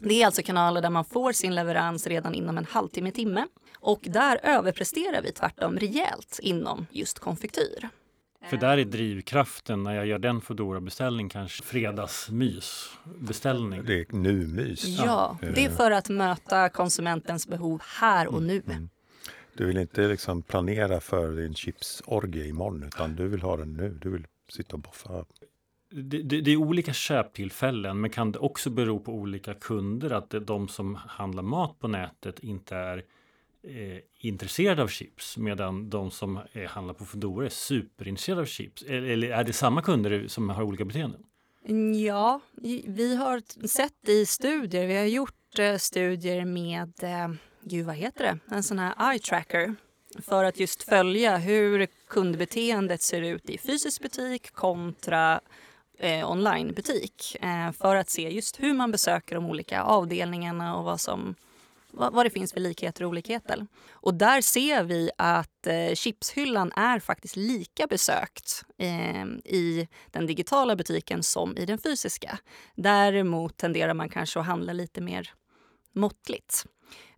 Det 0.00 0.22
är 0.22 0.26
alltså 0.26 0.42
kanaler 0.42 0.82
där 0.82 0.90
man 0.90 1.04
får 1.04 1.32
sin 1.32 1.54
leverans 1.54 2.06
redan 2.06 2.34
inom 2.34 2.58
en 2.58 2.64
halvtimme, 2.64 3.10
timme. 3.10 3.46
Och 3.78 4.00
där 4.02 4.40
överpresterar 4.42 5.22
vi 5.22 5.32
tvärtom 5.32 5.78
rejält 5.78 6.38
inom 6.42 6.86
just 6.90 7.18
konfektyr. 7.18 7.88
För 8.50 8.56
där 8.56 8.78
är 8.78 8.84
drivkraften 8.84 9.82
när 9.82 9.94
jag 9.94 10.06
gör 10.06 10.18
den 10.18 10.40
Foodora-beställning 10.40 11.28
kanske 11.28 11.62
fredagsmysbeställning. 11.62 13.84
Det 13.84 14.00
är 14.00 14.06
nu-mys. 14.10 14.86
Ja, 14.86 15.38
det 15.54 15.64
är 15.64 15.70
för 15.70 15.90
att 15.90 16.08
möta 16.08 16.68
konsumentens 16.68 17.48
behov 17.48 17.82
här 18.00 18.26
och 18.26 18.42
nu. 18.42 18.62
Mm. 18.66 18.88
Du 19.54 19.66
vill 19.66 19.76
inte 19.76 20.08
liksom 20.08 20.42
planera 20.42 21.00
för 21.00 21.32
din 21.32 21.54
chipsorgie 21.54 22.46
imorgon 22.46 22.82
utan 22.82 23.16
du 23.16 23.28
vill 23.28 23.42
ha 23.42 23.56
den 23.56 23.72
nu. 23.72 23.98
Du 24.02 24.10
vill 24.10 24.26
sitta 24.52 24.76
och 24.76 24.80
boffa 24.80 25.24
det, 25.90 26.22
det, 26.22 26.40
det, 26.40 26.50
är 26.50 26.56
olika 26.56 26.92
köptillfällen, 26.92 28.00
men 28.00 28.10
kan 28.10 28.32
det 28.32 28.38
också 28.38 28.70
bero 28.70 29.00
på 29.00 29.12
olika 29.12 29.54
kunder? 29.54 30.10
Att 30.10 30.30
det, 30.30 30.40
de 30.40 30.68
som 30.68 30.94
handlar 30.94 31.42
mat 31.42 31.78
på 31.78 31.88
nätet 31.88 32.38
inte 32.38 32.76
är 32.76 33.04
eh, 33.62 33.98
intresserade 34.18 34.82
av 34.82 34.88
chips 34.88 35.36
medan 35.36 35.90
de 35.90 36.10
som 36.10 36.40
är, 36.52 36.66
handlar 36.66 36.94
på 36.94 37.04
Foodora 37.04 37.46
är 37.46 37.50
superintresserade 37.50 38.40
av 38.42 38.46
chips? 38.46 38.82
Eller, 38.82 39.02
eller 39.02 39.30
är 39.30 39.44
det 39.44 39.52
samma 39.52 39.82
kunder 39.82 40.28
som 40.28 40.48
har 40.48 40.62
olika 40.62 40.84
beteenden? 40.84 41.22
Ja, 42.04 42.40
vi 42.86 43.16
har 43.16 43.66
sett 43.66 44.08
i 44.08 44.26
studier, 44.26 44.86
vi 44.86 44.96
har 44.96 45.04
gjort 45.04 45.58
eh, 45.58 45.76
studier 45.76 46.44
med, 46.44 46.92
eh, 47.02 47.28
gud 47.60 47.86
vad 47.86 47.96
heter 47.96 48.24
det, 48.24 48.54
en 48.54 48.62
sån 48.62 48.78
här 48.78 49.12
eye 49.12 49.18
tracker 49.18 49.74
för 50.22 50.44
att 50.44 50.60
just 50.60 50.82
följa 50.82 51.36
hur 51.36 51.86
kundbeteendet 52.08 53.02
ser 53.02 53.22
ut 53.22 53.50
i 53.50 53.58
fysisk 53.58 54.02
butik 54.02 54.52
kontra 54.52 55.40
eh, 55.98 56.30
onlinebutik 56.30 57.36
eh, 57.40 57.72
för 57.72 57.96
att 57.96 58.10
se 58.10 58.30
just 58.30 58.62
hur 58.62 58.74
man 58.74 58.92
besöker 58.92 59.34
de 59.34 59.46
olika 59.46 59.82
avdelningarna 59.82 60.76
och 60.76 60.84
vad 60.84 61.00
som 61.00 61.34
vad, 61.96 62.12
vad 62.12 62.26
det 62.26 62.30
finns 62.30 62.52
för 62.52 62.60
likheter 62.60 63.04
och 63.04 63.10
olikheter. 63.10 63.66
Och 63.90 64.14
där 64.14 64.40
ser 64.40 64.82
vi 64.82 65.10
att 65.18 65.66
eh, 65.66 65.94
chipshyllan 65.94 66.72
är 66.76 67.00
faktiskt 67.00 67.36
lika 67.36 67.86
besökt 67.86 68.64
eh, 68.78 69.24
i 69.44 69.88
den 70.10 70.26
digitala 70.26 70.76
butiken 70.76 71.22
som 71.22 71.56
i 71.56 71.66
den 71.66 71.78
fysiska. 71.78 72.38
Däremot 72.74 73.56
tenderar 73.56 73.94
man 73.94 74.08
kanske 74.08 74.40
att 74.40 74.46
handla 74.46 74.72
lite 74.72 75.00
mer 75.00 75.32
måttligt. 75.92 76.66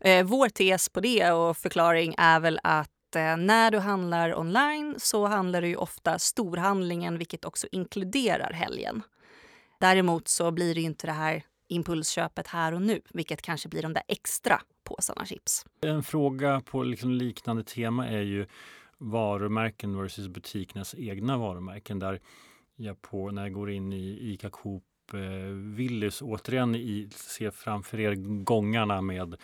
Eh, 0.00 0.24
vår 0.24 0.48
tes 0.48 0.88
på 0.88 1.00
det 1.00 1.30
och 1.30 1.56
förklaring 1.56 2.14
är 2.18 2.40
väl 2.40 2.60
att 2.62 2.90
eh, 3.16 3.36
när 3.36 3.70
du 3.70 3.78
handlar 3.78 4.38
online 4.38 4.94
så 4.98 5.26
handlar 5.26 5.62
du 5.62 5.68
ju 5.68 5.76
ofta 5.76 6.18
storhandlingen 6.18 7.18
vilket 7.18 7.44
också 7.44 7.66
inkluderar 7.72 8.52
helgen. 8.52 9.02
Däremot 9.80 10.28
så 10.28 10.50
blir 10.50 10.74
det 10.74 10.80
inte 10.80 11.06
det 11.06 11.12
här 11.12 11.42
impulsköpet 11.68 12.46
här 12.46 12.74
och 12.74 12.82
nu, 12.82 13.00
vilket 13.10 13.42
kanske 13.42 13.68
blir 13.68 13.82
de 13.82 13.92
där 13.92 14.02
extra 14.08 14.60
påsarna 14.84 15.26
chips. 15.26 15.66
En 15.80 16.02
fråga 16.02 16.60
på 16.60 16.82
liksom 16.82 17.10
liknande 17.10 17.64
tema 17.64 18.08
är 18.08 18.22
ju 18.22 18.46
varumärken 18.98 19.96
versus 19.96 20.28
butikernas 20.28 20.94
egna 20.98 21.36
varumärken. 21.36 21.98
Där 21.98 22.20
jag 22.76 23.02
på, 23.02 23.30
när 23.30 23.42
jag 23.42 23.52
går 23.52 23.70
in 23.70 23.92
i 23.92 24.32
ICA 24.32 24.50
Coop 24.50 24.84
eh, 25.12 25.20
Willys 25.76 26.22
återigen 26.22 26.74
i, 26.74 27.08
ser 27.14 27.50
framför 27.50 28.00
er 28.00 28.14
gångarna 28.44 29.00
med, 29.00 29.36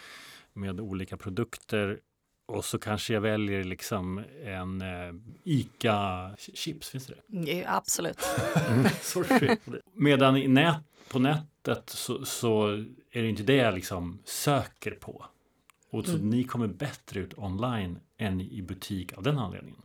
med 0.52 0.80
olika 0.80 1.16
produkter 1.16 2.00
och 2.46 2.64
så 2.64 2.78
kanske 2.78 3.14
jag 3.14 3.20
väljer 3.20 3.64
liksom 3.64 4.24
en 4.44 4.80
eh, 4.80 5.14
ICA-chips, 5.44 6.90
finns 6.90 7.06
det 7.06 7.14
det? 7.14 7.52
Ja, 7.52 7.76
absolut. 7.76 8.20
Sorry. 9.02 9.56
Medan 9.92 10.36
i 10.36 10.48
nät, 10.48 10.76
på 11.08 11.18
nätet 11.18 11.90
så, 11.90 12.24
så, 12.24 12.66
är 13.10 13.22
det 13.22 13.28
inte 13.28 13.42
det 13.42 13.56
jag 13.56 13.74
liksom 13.74 14.18
söker 14.24 14.90
på. 14.90 15.26
Och 15.90 16.06
så 16.06 16.14
mm. 16.14 16.30
ni 16.30 16.44
kommer 16.44 16.66
bättre 16.66 17.20
ut 17.20 17.38
online 17.38 17.98
än 18.18 18.40
i 18.40 18.62
butik 18.62 19.12
av 19.12 19.22
den 19.22 19.38
anledningen. 19.38 19.82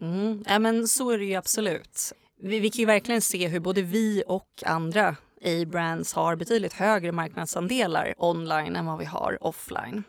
Mm. 0.00 0.44
Ja, 0.46 0.58
men 0.58 0.88
så 0.88 1.10
är 1.10 1.18
det 1.18 1.24
ju 1.24 1.34
absolut. 1.34 2.12
Vi, 2.40 2.60
vi 2.60 2.70
kan 2.70 2.78
ju 2.78 2.86
verkligen 2.86 3.20
se 3.20 3.48
hur 3.48 3.60
både 3.60 3.82
vi 3.82 4.22
och 4.26 4.62
andra 4.66 5.16
A-brands 5.44 6.14
har 6.14 6.36
betydligt 6.36 6.72
högre 6.72 7.12
marknadsandelar 7.12 8.14
online 8.18 8.76
än 8.76 8.86
vad 8.86 8.98
vi 8.98 9.04
har 9.04 9.38
offline. 9.40 10.04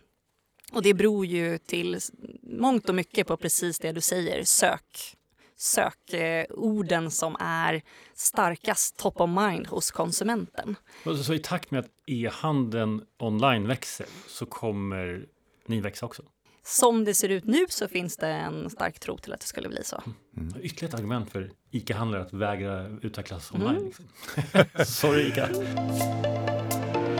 Och 0.71 0.81
det 0.81 0.93
beror 0.93 1.25
ju 1.25 1.57
till 1.57 1.99
mångt 2.43 2.89
och 2.89 2.95
mycket 2.95 3.27
på 3.27 3.37
precis 3.37 3.79
det 3.79 3.91
du 3.91 4.01
säger, 4.01 4.43
sök. 4.43 5.15
Sökorden 5.57 7.11
som 7.11 7.35
är 7.39 7.81
starkast 8.13 8.97
top 8.97 9.21
of 9.21 9.29
mind 9.29 9.67
hos 9.67 9.91
konsumenten. 9.91 10.75
Så, 11.23 11.33
i 11.33 11.39
takt 11.39 11.71
med 11.71 11.79
att 11.79 11.89
e-handeln 12.05 13.01
online 13.17 13.67
växer 13.67 14.05
så 14.27 14.45
kommer 14.45 15.25
ni 15.65 15.81
växa 15.81 16.05
också? 16.05 16.23
Som 16.63 17.05
det 17.05 17.13
ser 17.13 17.29
ut 17.29 17.45
nu 17.45 17.65
så 17.69 17.87
finns 17.87 18.17
det 18.17 18.27
en 18.27 18.69
stark 18.69 18.99
tro 18.99 19.17
till 19.17 19.33
att 19.33 19.39
det 19.39 19.47
skulle 19.47 19.69
bli 19.69 19.83
så. 19.83 20.03
Mm. 20.37 20.53
Ytterligare 20.61 20.93
ett 20.93 20.99
argument 20.99 21.31
för 21.31 21.51
ICA-handlare 21.71 22.21
att 22.21 22.33
vägra 22.33 22.87
utvecklas 23.01 23.51
online. 23.51 23.69
Mm. 23.69 23.85
Liksom. 23.85 24.05
Sorry 24.85 25.27
ICA. 25.27 25.49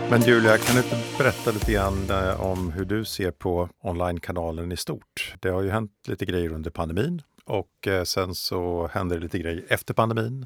Men 0.10 0.22
Julia, 0.22 0.58
kan 0.58 0.76
du 0.76 0.82
inte 0.82 0.98
berätta 1.18 1.52
lite 1.52 1.72
grann 1.72 2.10
eh, 2.10 2.42
om 2.42 2.72
hur 2.72 2.86
du 2.86 3.06
ser 3.06 3.32
på 3.32 3.70
onlinekanalen 3.80 4.72
i 4.72 4.78
stort? 4.78 5.36
Det 5.40 5.50
har 5.50 5.62
ju 5.62 5.70
hänt 5.70 5.92
lite 6.08 6.26
grejer 6.26 6.54
under 6.54 6.72
pandemin 6.72 7.22
och 7.46 7.88
eh, 7.88 8.04
sen 8.04 8.36
så 8.36 8.90
händer 8.94 9.16
det 9.16 9.24
lite 9.24 9.40
grejer 9.40 9.66
efter 9.68 9.94
pandemin. 9.94 10.46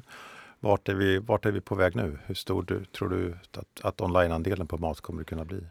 Vart 0.60 0.88
är 0.88 0.94
vi, 0.94 1.18
vart 1.18 1.46
är 1.46 1.52
vi 1.52 1.60
på 1.60 1.74
väg 1.74 1.96
nu? 1.96 2.18
Hur 2.26 2.34
stor 2.34 2.62
du, 2.62 2.84
tror 2.84 3.08
du 3.08 3.38
att, 3.58 3.80
att 3.82 4.00
onlineandelen 4.00 4.66
på 4.66 4.78
mat 4.78 5.00
kommer 5.00 5.20
att 5.20 5.28
kunna 5.28 5.44
bli? 5.44 5.64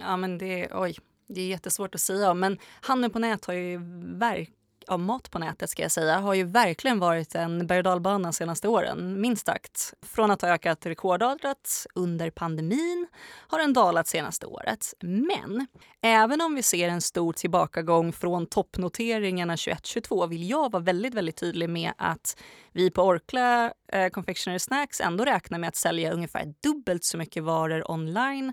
Ja, 0.00 0.16
men 0.16 0.38
det, 0.38 0.68
oj, 0.72 0.96
det 1.26 1.40
är 1.40 1.46
jättesvårt 1.46 1.94
att 1.94 2.00
säga 2.00 2.34
men 2.34 2.58
handeln 2.80 3.12
på 3.12 3.18
nät 3.18 3.44
har 3.44 3.54
ju 3.54 3.80
verkligen 4.02 4.54
av 4.90 5.00
mat 5.00 5.30
på 5.30 5.38
nätet 5.38 5.70
ska 5.70 5.82
jag 5.82 5.92
säga 5.92 6.18
har 6.18 6.34
ju 6.34 6.44
verkligen 6.44 6.98
varit 6.98 7.34
en 7.34 7.66
berg 7.66 7.78
och 7.78 7.84
dalbana 7.84 8.28
de 8.28 8.32
senaste 8.32 8.68
åren, 8.68 9.20
minst 9.20 9.46
sagt. 9.46 9.94
Från 10.02 10.30
att 10.30 10.42
ha 10.42 10.48
ökat 10.48 10.86
rekordartat 10.86 11.86
under 11.94 12.30
pandemin 12.30 13.06
har 13.48 13.58
den 13.58 13.72
dalat 13.72 14.08
senaste 14.08 14.46
året. 14.46 14.94
Men 15.00 15.66
även 16.02 16.40
om 16.40 16.54
vi 16.54 16.62
ser 16.62 16.88
en 16.88 17.00
stor 17.00 17.32
tillbakagång 17.32 18.12
från 18.12 18.46
toppnoteringarna 18.46 19.56
21-22 19.56 20.28
vill 20.28 20.50
jag 20.50 20.72
vara 20.72 20.82
väldigt, 20.82 21.14
väldigt 21.14 21.36
tydlig 21.36 21.68
med 21.68 21.92
att 21.98 22.40
vi 22.72 22.90
på 22.90 23.02
Orkla 23.02 23.72
eh, 23.92 24.08
Confectionery 24.08 24.58
Snacks 24.58 25.00
ändå 25.00 25.24
räknar 25.24 25.58
med 25.58 25.68
att 25.68 25.76
sälja 25.76 26.12
ungefär 26.12 26.54
dubbelt 26.62 27.04
så 27.04 27.18
mycket 27.18 27.42
varor 27.42 27.90
online 27.90 28.52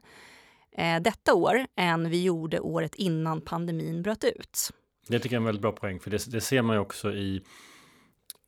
eh, 0.77 1.01
detta 1.01 1.34
år 1.34 1.67
än 1.75 2.10
vi 2.10 2.24
gjorde 2.24 2.60
året 2.60 2.96
innan 2.96 3.41
pandemin 3.41 4.01
bröt 4.01 4.24
ut. 4.24 4.72
Det 5.10 5.20
tycker 5.20 5.36
jag 5.36 5.40
är 5.40 5.42
en 5.42 5.46
väldigt 5.46 5.62
bra 5.62 5.72
poäng, 5.72 6.00
för 6.00 6.10
det, 6.10 6.32
det 6.32 6.42
ser 6.42 6.62
man 6.62 6.76
ju 6.76 6.80
också 6.80 7.14
i 7.14 7.42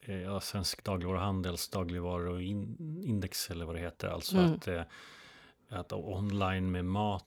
eh, 0.01 0.21
ja, 0.21 0.39
Svensk 0.39 0.83
dagligvaruhandels 0.83 1.69
dagligvaruindex 1.69 3.51
eller 3.51 3.65
vad 3.65 3.75
det 3.75 3.81
heter. 3.81 4.07
Alltså 4.07 4.37
mm. 4.37 4.53
att, 4.53 4.67
eh, 4.67 4.81
att 5.69 5.93
online 5.93 6.71
med 6.71 6.85
mat 6.85 7.25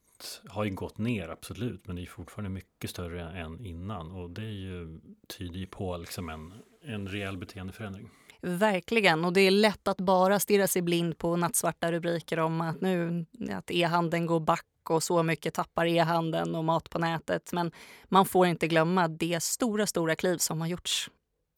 har 0.49 0.65
ju 0.65 0.71
gått 0.71 0.99
ner, 0.99 1.29
absolut, 1.29 1.87
men 1.87 1.97
det 1.97 2.03
är 2.03 2.07
fortfarande 2.07 2.51
mycket 2.51 2.91
större 2.91 3.23
än 3.23 3.67
innan 3.67 4.13
och 4.13 4.31
det 4.31 4.43
är 4.43 4.53
ju, 4.53 5.01
tyder 5.27 5.59
ju 5.59 5.67
på 5.67 5.97
liksom 5.97 6.29
en, 6.29 6.53
en 6.83 7.09
rejäl 7.09 7.37
beteendeförändring. 7.37 8.11
Verkligen, 8.41 9.25
och 9.25 9.33
det 9.33 9.41
är 9.41 9.51
lätt 9.51 9.89
att 9.89 10.01
bara 10.01 10.41
stirra 10.41 10.67
sig 10.67 10.83
blind 10.83 11.19
på 11.19 11.37
nattsvarta 11.37 11.93
rubriker 11.93 12.39
om 12.39 12.61
att 12.61 12.81
nu 12.81 13.27
att 13.51 13.71
e-handeln 13.71 14.27
går 14.27 14.41
back 14.41 14.67
och 14.91 15.03
så 15.03 15.23
mycket 15.23 15.55
tappar 15.55 15.87
e-handeln 15.87 16.55
och 16.55 16.65
mat 16.65 16.91
på 16.91 16.99
nätet. 16.99 17.53
Men 17.53 17.73
man 18.05 18.27
får 18.27 18.47
inte 18.47 18.69
glömma 18.69 19.09
det 19.09 19.43
stora, 19.43 19.87
stora 19.87 20.17
kliv 20.17 20.39
som 20.39 20.61
har 20.61 20.69
gjorts 20.69 21.11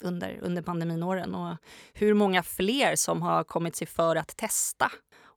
under, 0.02 0.38
under 0.43 0.62
pandeminåren 0.62 1.35
och 1.35 1.57
hur 1.93 2.14
många 2.14 2.43
fler 2.43 2.97
som 2.97 3.23
har 3.23 3.45
kommit 3.45 3.76
sig 3.76 3.87
för 3.87 4.16
att 4.16 4.37
testa. 4.37 4.93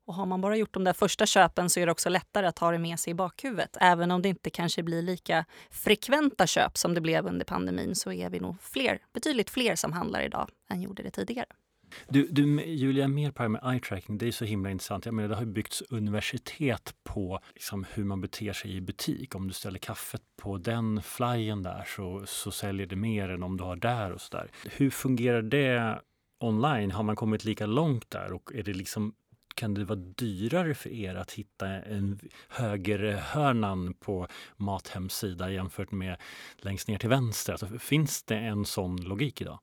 Och 0.08 0.14
har 0.14 0.26
man 0.26 0.42
bara 0.42 0.58
gjort 0.58 0.74
de 0.74 0.84
där 0.84 0.94
första 0.94 1.26
köpen 1.26 1.70
så 1.70 1.80
är 1.80 1.86
det 1.86 1.92
också 1.92 2.10
lättare 2.10 2.48
att 2.48 2.60
ha 2.60 2.72
det 2.72 2.80
med 2.80 3.00
sig 3.00 3.12
i 3.12 3.14
bakhuvudet. 3.14 3.78
Även 3.82 4.12
om 4.12 4.22
det 4.22 4.30
inte 4.30 4.50
kanske 4.50 4.84
blir 4.84 5.02
lika 5.02 5.46
frekventa 5.70 6.48
köp 6.48 6.78
som 6.78 6.94
det 6.94 7.02
blev 7.02 7.28
under 7.28 7.46
pandemin 7.46 7.96
så 7.96 8.12
är 8.12 8.30
vi 8.30 8.40
nog 8.40 8.62
fler, 8.62 9.00
betydligt 9.14 9.50
fler 9.50 9.76
som 9.76 9.94
handlar 9.94 10.22
idag 10.22 10.50
än 10.70 10.82
gjorde 10.82 11.04
det 11.04 11.12
tidigare. 11.12 11.48
Du, 12.08 12.28
du 12.28 12.64
Julia, 12.66 13.08
mer 13.08 13.32
på 13.32 13.38
det 13.38 13.44
här 13.44 13.50
med 13.50 13.74
eye 13.74 13.80
tracking, 13.80 14.18
det 14.18 14.28
är 14.28 14.32
så 14.32 14.46
himla 14.46 14.72
intressant. 14.72 15.06
Jag 15.06 15.14
menar, 15.14 15.30
det 15.30 15.36
har 15.36 15.46
byggts 15.46 15.82
universitet 15.82 16.96
på 17.04 17.40
liksom, 17.54 17.86
hur 17.94 18.04
man 18.04 18.22
beter 18.22 18.54
sig 18.54 18.76
i 18.76 18.82
butik. 18.82 19.36
Om 19.36 19.48
du 19.48 19.54
ställer 19.54 19.80
kaffet 19.80 20.22
på 20.42 20.58
den 20.58 21.02
flyen 21.02 21.64
där 21.64 21.84
så, 21.96 22.24
så 22.26 22.52
säljer 22.52 22.88
det 22.88 22.96
mer 22.96 23.30
än 23.30 23.44
om 23.44 23.58
du 23.58 23.64
har 23.64 23.76
där 23.76 24.12
och 24.12 24.22
så 24.22 24.38
där. 24.38 24.52
Hur 24.72 24.90
fungerar 24.90 25.42
det 25.42 26.02
online? 26.40 26.92
Har 26.92 27.04
man 27.04 27.16
kommit 27.16 27.46
lika 27.46 27.66
långt 27.66 28.12
där 28.12 28.34
och 28.34 28.56
är 28.56 28.64
det 28.64 28.74
liksom 28.74 29.14
kan 29.56 29.74
det 29.74 29.86
vara 29.86 30.00
dyrare 30.00 30.74
för 30.74 30.90
er 30.90 31.16
att 31.16 31.32
hitta 31.32 31.68
en 31.68 32.20
högerhörnan 32.50 33.94
på 33.94 34.28
Mathems 34.58 35.14
sida 35.14 35.52
jämfört 35.52 35.92
med 35.92 36.18
längst 36.58 36.88
ner 36.88 36.98
till 36.98 37.10
vänster? 37.10 37.54
Alltså, 37.54 37.80
finns 37.80 38.24
det 38.24 38.36
en 38.36 38.66
sån 38.66 38.98
logik 39.02 39.42
idag? 39.42 39.60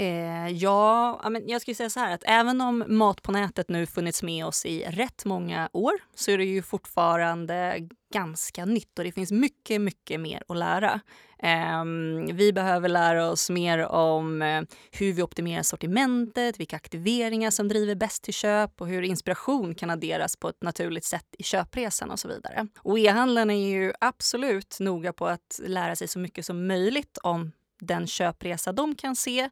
Eh, 0.00 0.48
ja, 0.48 1.20
jag 1.46 1.60
skulle 1.60 1.74
säga 1.74 1.90
så 1.90 2.00
här 2.00 2.14
att 2.14 2.22
även 2.26 2.60
om 2.60 2.84
mat 2.86 3.22
på 3.22 3.32
nätet 3.32 3.68
nu 3.68 3.86
funnits 3.86 4.22
med 4.22 4.46
oss 4.46 4.66
i 4.66 4.84
rätt 4.84 5.24
många 5.24 5.68
år 5.72 5.92
så 6.14 6.30
är 6.30 6.38
det 6.38 6.44
ju 6.44 6.62
fortfarande 6.62 7.88
ganska 8.14 8.64
nytt 8.64 8.98
och 8.98 9.04
det 9.04 9.12
finns 9.12 9.32
mycket, 9.32 9.80
mycket 9.80 10.20
mer 10.20 10.42
att 10.48 10.56
lära. 10.56 11.00
Eh, 11.38 11.84
vi 12.32 12.52
behöver 12.52 12.88
lära 12.88 13.30
oss 13.30 13.50
mer 13.50 13.86
om 13.86 14.42
eh, 14.42 14.62
hur 14.90 15.12
vi 15.12 15.22
optimerar 15.22 15.62
sortimentet, 15.62 16.60
vilka 16.60 16.76
aktiveringar 16.76 17.50
som 17.50 17.68
driver 17.68 17.94
bäst 17.94 18.22
till 18.22 18.34
köp 18.34 18.80
och 18.80 18.88
hur 18.88 19.02
inspiration 19.02 19.74
kan 19.74 19.90
adderas 19.90 20.36
på 20.36 20.48
ett 20.48 20.62
naturligt 20.62 21.04
sätt 21.04 21.26
i 21.38 21.42
köpresan 21.42 22.10
och 22.10 22.18
så 22.18 22.28
vidare. 22.28 22.66
Och 22.78 22.98
e-handeln 22.98 23.50
är 23.50 23.68
ju 23.68 23.92
absolut 24.00 24.76
noga 24.80 25.12
på 25.12 25.26
att 25.26 25.60
lära 25.62 25.96
sig 25.96 26.08
så 26.08 26.18
mycket 26.18 26.46
som 26.46 26.66
möjligt 26.66 27.18
om 27.22 27.52
den 27.80 28.06
köpresa 28.06 28.72
de 28.72 28.94
kan 28.94 29.16
se. 29.16 29.50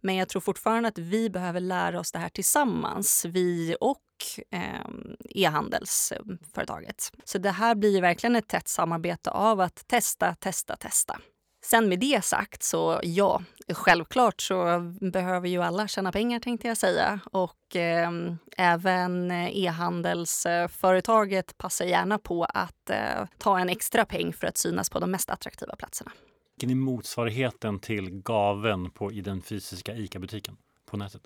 Men 0.00 0.16
jag 0.16 0.28
tror 0.28 0.40
fortfarande 0.40 0.88
att 0.88 0.98
vi 0.98 1.30
behöver 1.30 1.60
lära 1.60 2.00
oss 2.00 2.12
det 2.12 2.18
här 2.18 2.28
tillsammans, 2.28 3.24
vi 3.24 3.76
och 3.80 3.98
eh, 4.50 4.60
e-handelsföretaget. 5.30 7.12
Så 7.24 7.38
det 7.38 7.50
här 7.50 7.74
blir 7.74 8.00
verkligen 8.00 8.36
ett 8.36 8.48
tätt 8.48 8.68
samarbete 8.68 9.30
av 9.30 9.60
att 9.60 9.88
testa, 9.88 10.34
testa, 10.34 10.76
testa. 10.76 11.20
Sen 11.64 11.88
med 11.88 12.00
det 12.00 12.24
sagt 12.24 12.62
så 12.62 13.00
ja, 13.02 13.42
självklart 13.72 14.40
så 14.40 14.80
behöver 15.12 15.48
ju 15.48 15.62
alla 15.62 15.88
tjäna 15.88 16.12
pengar 16.12 16.40
tänkte 16.40 16.68
jag 16.68 16.76
säga. 16.76 17.20
Och 17.32 17.76
eh, 17.76 18.10
även 18.56 19.30
e-handelsföretaget 19.30 21.58
passar 21.58 21.84
gärna 21.84 22.18
på 22.18 22.44
att 22.44 22.90
eh, 22.90 23.26
ta 23.38 23.58
en 23.58 23.68
extra 23.68 24.04
peng 24.04 24.32
för 24.32 24.46
att 24.46 24.58
synas 24.58 24.90
på 24.90 24.98
de 24.98 25.10
mest 25.10 25.30
attraktiva 25.30 25.76
platserna. 25.76 26.12
Vilken 26.60 26.78
är 26.78 26.84
motsvarigheten 26.84 27.78
till 27.78 28.10
gaven 28.10 28.90
på, 28.90 29.12
i 29.12 29.20
den 29.20 29.42
fysiska 29.42 29.96
ICA-butiken 29.96 30.56
på 30.86 30.96
nätet? 30.96 31.22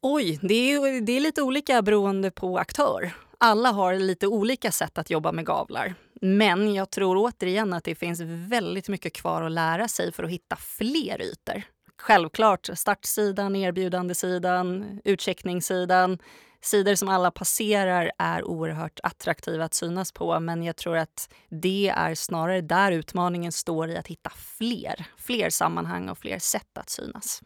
Oj, 0.00 0.38
det 0.42 0.54
är, 0.54 1.00
det 1.00 1.12
är 1.12 1.20
lite 1.20 1.42
olika 1.42 1.82
beroende 1.82 2.30
på 2.30 2.58
aktör. 2.58 3.12
Alla 3.38 3.70
har 3.70 3.94
lite 3.94 4.26
olika 4.26 4.72
sätt 4.72 4.98
att 4.98 5.10
jobba 5.10 5.32
med 5.32 5.46
gavlar. 5.46 5.94
Men 6.20 6.74
jag 6.74 6.90
tror 6.90 7.16
återigen 7.16 7.72
att 7.72 7.84
det 7.84 7.94
finns 7.94 8.20
väldigt 8.24 8.88
mycket 8.88 9.12
kvar 9.12 9.42
att 9.42 9.52
lära 9.52 9.88
sig 9.88 10.12
för 10.12 10.24
att 10.24 10.30
hitta 10.30 10.56
fler 10.56 11.22
ytor. 11.22 11.62
Självklart 11.98 12.68
startsidan, 12.74 13.56
erbjudandesidan, 13.56 15.00
utcheckningssidan. 15.04 16.18
Sidor 16.60 16.94
som 16.94 17.08
alla 17.08 17.30
passerar 17.30 18.12
är 18.18 18.44
oerhört 18.44 19.00
attraktiva 19.02 19.64
att 19.64 19.74
synas 19.74 20.12
på 20.12 20.40
men 20.40 20.62
jag 20.62 20.76
tror 20.76 20.96
att 20.96 21.28
det 21.48 21.88
är 21.88 22.14
snarare 22.14 22.60
där 22.60 22.92
utmaningen 22.92 23.52
står 23.52 23.90
i 23.90 23.96
att 23.96 24.06
hitta 24.06 24.30
fler, 24.36 25.06
fler 25.16 25.50
sammanhang 25.50 26.08
och 26.08 26.18
fler 26.18 26.38
sätt 26.38 26.78
att 26.78 26.90
synas. 26.90 27.42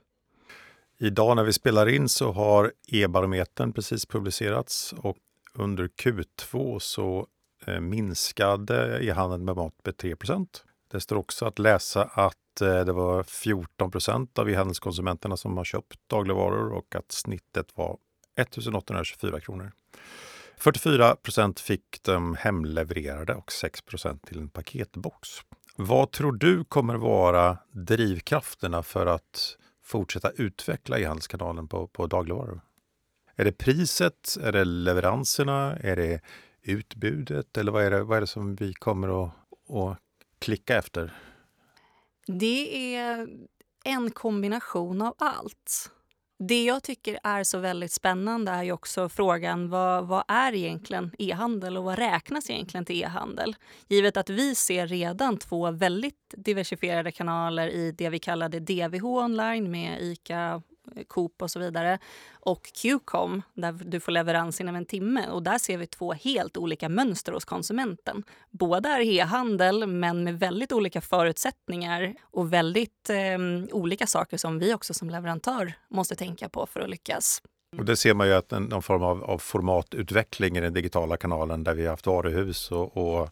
Idag 0.99 1.37
när 1.37 1.45
vi 1.45 1.53
spelar 1.53 1.89
in 1.89 2.09
så 2.09 2.33
har 2.33 2.73
e-barometern 2.89 3.73
precis 3.73 4.07
publicerats 4.07 4.93
och 4.93 5.17
under 5.55 5.89
Q2 5.89 6.79
så 6.79 7.27
eh, 7.67 7.81
minskade 7.81 9.05
e-handeln 9.05 9.45
med 9.45 9.57
mat 9.57 9.75
med 9.85 9.95
3% 9.95 10.47
Det 10.91 11.01
står 11.01 11.17
också 11.17 11.47
att 11.47 11.59
läsa 11.59 12.05
att 12.05 12.61
eh, 12.61 12.81
det 12.85 12.93
var 12.93 13.23
14% 13.23 14.39
av 14.39 14.51
e-handelskonsumenterna 14.51 15.37
som 15.37 15.57
har 15.57 15.65
köpt 15.65 15.99
dagligvaror 16.07 16.73
och 16.73 16.95
att 16.95 17.13
snittet 17.13 17.77
var 17.77 17.97
1824 18.41 19.41
kronor. 19.41 19.73
44 20.57 21.17
procent 21.17 21.61
fick 21.61 22.03
de 22.03 22.35
hemlevererade 22.35 23.35
och 23.35 23.53
6 23.53 23.83
procent 23.83 24.27
till 24.27 24.39
en 24.39 24.49
paketbox. 24.49 25.29
Vad 25.77 26.11
tror 26.11 26.33
du 26.33 26.65
kommer 26.65 26.95
vara 26.95 27.59
drivkrafterna 27.73 28.83
för 28.83 29.07
att 29.07 29.57
fortsätta 29.85 30.31
utveckla 30.31 30.99
e-handelskanalen 30.99 31.69
på, 31.69 31.87
på 31.87 32.07
dagligvaror? 32.07 32.61
Är 33.37 33.45
det 33.45 33.53
priset? 33.53 34.37
Är 34.43 34.53
det 34.53 34.65
leveranserna? 34.65 35.77
Är 35.77 35.97
det 35.97 36.21
utbudet? 36.63 37.57
Eller 37.57 37.73
vad 37.73 37.85
är 37.85 37.91
det, 37.91 38.03
vad 38.03 38.17
är 38.17 38.21
det 38.21 38.27
som 38.27 38.55
vi 38.55 38.73
kommer 38.73 39.25
att, 39.25 39.33
att 39.71 39.99
klicka 40.39 40.77
efter? 40.77 41.13
Det 42.27 42.95
är 42.95 43.29
en 43.85 44.11
kombination 44.11 45.03
av 45.03 45.15
allt. 45.19 45.91
Det 46.43 46.65
jag 46.65 46.83
tycker 46.83 47.19
är 47.23 47.45
så 47.45 47.59
väldigt 47.59 47.93
spännande 47.93 48.53
är 48.53 48.63
ju 48.63 48.73
också 48.73 49.09
frågan 49.09 49.71
vad, 49.71 50.09
vad 50.09 50.25
är 50.29 50.55
egentligen 50.55 51.11
e-handel 51.19 51.77
och 51.77 51.85
vad 51.85 51.99
räknas 51.99 52.51
egentligen 52.51 52.85
till 52.85 53.03
e-handel? 53.03 53.57
Givet 53.89 54.17
att 54.17 54.31
vi 54.31 54.55
ser 54.55 54.87
redan 54.87 55.37
två 55.37 55.71
väldigt 55.71 56.35
diversifierade 56.37 57.13
kanaler 57.13 57.69
i 57.69 57.93
det 57.93 58.09
vi 58.09 58.19
kallade 58.19 58.61
DVH 58.61 59.05
online 59.05 59.71
med 59.71 60.03
ICA, 60.03 60.63
Coop 61.09 61.43
och 61.43 61.51
så 61.51 61.59
vidare. 61.59 61.99
Och 62.33 62.73
Qcom, 62.75 63.43
där 63.55 63.73
du 63.73 64.01
får 64.01 64.13
leverans 64.13 64.61
inom 64.61 64.77
en 64.77 64.87
timme. 64.87 65.29
Och 65.31 65.43
där 65.43 65.59
ser 65.59 65.79
vi 65.79 65.87
två 65.87 66.13
helt 66.13 66.57
olika 66.57 66.89
mönster 66.89 67.33
hos 67.33 67.45
konsumenten. 67.45 68.23
Båda 68.51 68.89
är 68.89 69.01
e-handel, 69.01 69.87
men 69.87 70.25
med 70.25 70.39
väldigt 70.39 70.73
olika 70.73 71.01
förutsättningar 71.01 72.15
och 72.23 72.53
väldigt 72.53 73.11
eh, 73.11 73.39
olika 73.73 74.07
saker 74.07 74.37
som 74.37 74.59
vi 74.59 74.75
också 74.75 74.95
som 74.95 75.11
leverantör 75.11 75.73
måste 75.89 76.15
tänka 76.15 76.49
på 76.49 76.67
för 76.67 76.81
att 76.81 76.91
lyckas. 76.91 77.43
Och 77.79 77.85
det 77.85 77.97
ser 77.97 78.15
man 78.15 78.27
ju 78.27 78.35
att 78.35 78.53
en, 78.53 78.63
någon 78.63 78.83
form 78.83 79.03
av, 79.03 79.25
av, 79.25 79.39
formatutveckling 79.39 80.57
i 80.57 80.61
den 80.61 80.73
digitala 80.73 81.17
kanalen 81.17 81.65
där 81.65 81.75
vi 81.75 81.83
har 81.83 81.91
haft 81.91 82.07
varuhus 82.07 82.71
och, 82.71 82.97
och 82.97 83.31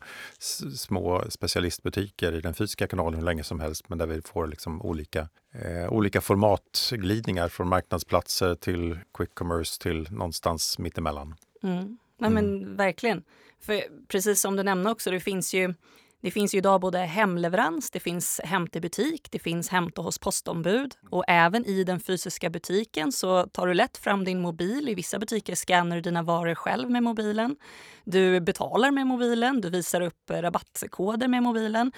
små 0.74 1.24
specialistbutiker 1.28 2.32
i 2.32 2.40
den 2.40 2.54
fysiska 2.54 2.86
kanalen 2.86 3.14
hur 3.14 3.24
länge 3.24 3.44
som 3.44 3.60
helst 3.60 3.88
men 3.88 3.98
där 3.98 4.06
vi 4.06 4.22
får 4.22 4.46
liksom 4.46 4.82
olika, 4.82 5.28
eh, 5.52 5.92
olika 5.92 6.20
formatglidningar 6.20 7.48
från 7.48 7.68
marknadsplatser 7.68 8.54
till 8.54 8.98
quick 9.14 9.34
commerce 9.34 9.82
till 9.82 10.08
någonstans 10.10 10.78
mittemellan. 10.78 11.34
Mm. 11.62 11.98
Ja, 12.18 12.28
men 12.28 12.62
mm. 12.62 12.76
Verkligen. 12.76 13.22
För 13.60 13.82
precis 14.08 14.40
som 14.40 14.56
du 14.56 14.62
nämnde 14.62 14.90
också, 14.90 15.10
det 15.10 15.20
finns 15.20 15.54
ju 15.54 15.74
det 16.20 16.30
finns 16.30 16.54
ju 16.54 16.58
idag 16.58 16.80
både 16.80 16.98
hemleverans, 16.98 17.90
det 17.90 18.00
finns 18.00 18.40
hämta 18.44 18.78
i 18.78 18.80
butik, 18.80 19.28
det 19.30 19.38
finns 19.38 19.68
hämta 19.68 20.02
hos 20.02 20.18
postombud 20.18 20.94
och 21.10 21.24
även 21.28 21.64
i 21.64 21.84
den 21.84 22.00
fysiska 22.00 22.50
butiken 22.50 23.12
så 23.12 23.46
tar 23.46 23.66
du 23.66 23.74
lätt 23.74 23.96
fram 23.96 24.24
din 24.24 24.40
mobil. 24.40 24.88
I 24.88 24.94
vissa 24.94 25.18
butiker 25.18 25.54
scannar 25.54 25.96
du 25.96 26.02
dina 26.02 26.22
varor 26.22 26.54
själv 26.54 26.90
med 26.90 27.02
mobilen. 27.02 27.56
Du 28.04 28.40
betalar 28.40 28.90
med 28.90 29.06
mobilen, 29.06 29.60
du 29.60 29.70
visar 29.70 30.00
upp 30.00 30.30
rabattkoder 30.30 31.28
med 31.28 31.42
mobilen. 31.42 31.92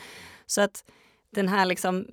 Så 0.47 0.61
att 0.61 0.85
den 1.33 1.49
här 1.49 1.67
liksom 1.67 2.07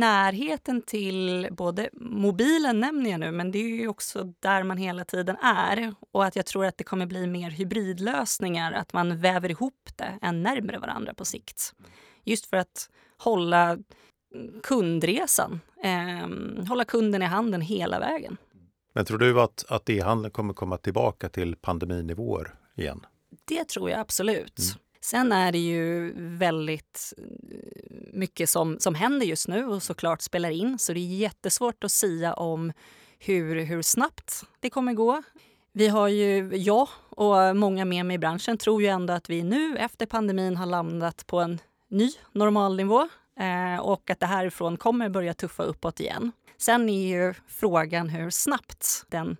närheten 0.00 0.82
till 0.82 1.48
både 1.50 1.90
mobilen 1.92 2.80
nämner 2.80 3.10
jag 3.10 3.20
nu, 3.20 3.32
men 3.32 3.52
det 3.52 3.58
är 3.58 3.68
ju 3.68 3.88
också 3.88 4.32
där 4.40 4.62
man 4.62 4.76
hela 4.76 5.04
tiden 5.04 5.36
är. 5.36 5.94
Och 6.10 6.24
att 6.24 6.36
jag 6.36 6.46
tror 6.46 6.66
att 6.66 6.78
det 6.78 6.84
kommer 6.84 7.06
bli 7.06 7.26
mer 7.26 7.50
hybridlösningar, 7.50 8.72
att 8.72 8.92
man 8.92 9.20
väver 9.20 9.50
ihop 9.50 9.88
det 9.96 10.18
än 10.22 10.42
närmare 10.42 10.78
varandra 10.78 11.14
på 11.14 11.24
sikt. 11.24 11.74
Just 12.24 12.46
för 12.46 12.56
att 12.56 12.90
hålla 13.18 13.78
kundresan, 14.62 15.60
eh, 15.84 16.66
hålla 16.68 16.84
kunden 16.84 17.22
i 17.22 17.26
handen 17.26 17.60
hela 17.60 17.98
vägen. 17.98 18.36
Men 18.92 19.04
tror 19.04 19.18
du 19.18 19.40
att, 19.40 19.64
att 19.68 19.90
e-handeln 19.90 20.32
kommer 20.32 20.54
komma 20.54 20.76
tillbaka 20.76 21.28
till 21.28 21.56
pandeminivåer 21.56 22.54
igen? 22.76 23.06
Det 23.44 23.64
tror 23.64 23.90
jag 23.90 24.00
absolut. 24.00 24.58
Mm. 24.58 24.78
Sen 25.04 25.32
är 25.32 25.52
det 25.52 25.58
ju 25.58 26.12
väldigt 26.16 27.14
eh, 27.18 27.24
mycket 28.12 28.50
som, 28.50 28.78
som 28.78 28.94
händer 28.94 29.26
just 29.26 29.48
nu 29.48 29.64
och 29.64 29.82
såklart 29.82 30.22
spelar 30.22 30.50
in. 30.50 30.78
Så 30.78 30.92
det 30.92 31.00
är 31.00 31.16
jättesvårt 31.16 31.84
att 31.84 31.92
säga 31.92 32.34
om 32.34 32.72
hur, 33.18 33.64
hur 33.64 33.82
snabbt 33.82 34.44
det 34.60 34.70
kommer 34.70 34.92
gå. 34.92 35.22
Vi 35.72 35.88
har 35.88 36.08
ju, 36.08 36.56
jag 36.56 36.88
och 37.10 37.56
många 37.56 37.84
med 37.84 38.06
mig 38.06 38.14
i 38.14 38.18
branschen 38.18 38.58
tror 38.58 38.82
ju 38.82 38.88
ändå 38.88 39.12
att 39.12 39.30
vi 39.30 39.42
nu 39.42 39.76
efter 39.76 40.06
pandemin 40.06 40.56
har 40.56 40.66
landat 40.66 41.26
på 41.26 41.40
en 41.40 41.58
ny 41.88 42.10
normalnivå 42.32 43.08
eh, 43.38 43.80
och 43.80 44.10
att 44.10 44.20
det 44.20 44.26
härifrån 44.26 44.76
kommer 44.76 45.08
börja 45.08 45.34
tuffa 45.34 45.62
uppåt 45.62 46.00
igen. 46.00 46.32
Sen 46.58 46.88
är 46.88 47.08
ju 47.08 47.34
frågan 47.46 48.08
hur 48.08 48.30
snabbt 48.30 49.04
den 49.08 49.36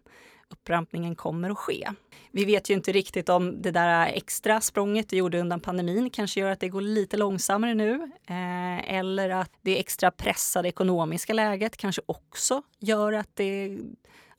upprampningen 0.52 1.14
kommer 1.14 1.50
att 1.50 1.58
ske. 1.58 1.88
Vi 2.30 2.44
vet 2.44 2.70
ju 2.70 2.74
inte 2.74 2.92
riktigt 2.92 3.28
om 3.28 3.62
det 3.62 3.70
där 3.70 4.06
extra 4.06 4.60
språnget 4.60 5.08
du 5.08 5.16
gjorde 5.16 5.40
undan 5.40 5.60
pandemin 5.60 6.10
kanske 6.10 6.40
gör 6.40 6.50
att 6.50 6.60
det 6.60 6.68
går 6.68 6.80
lite 6.80 7.16
långsammare 7.16 7.74
nu. 7.74 8.10
Eh, 8.26 8.94
eller 8.94 9.30
att 9.30 9.50
det 9.62 9.80
extra 9.80 10.10
pressade 10.10 10.68
ekonomiska 10.68 11.32
läget 11.32 11.76
kanske 11.76 12.02
också 12.06 12.62
gör 12.78 13.12
att 13.12 13.30
det 13.34 13.78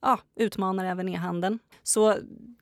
ja, 0.03 0.19
utmanar 0.35 0.85
även 0.85 1.09
e-handeln. 1.09 1.59
Så 1.83 2.15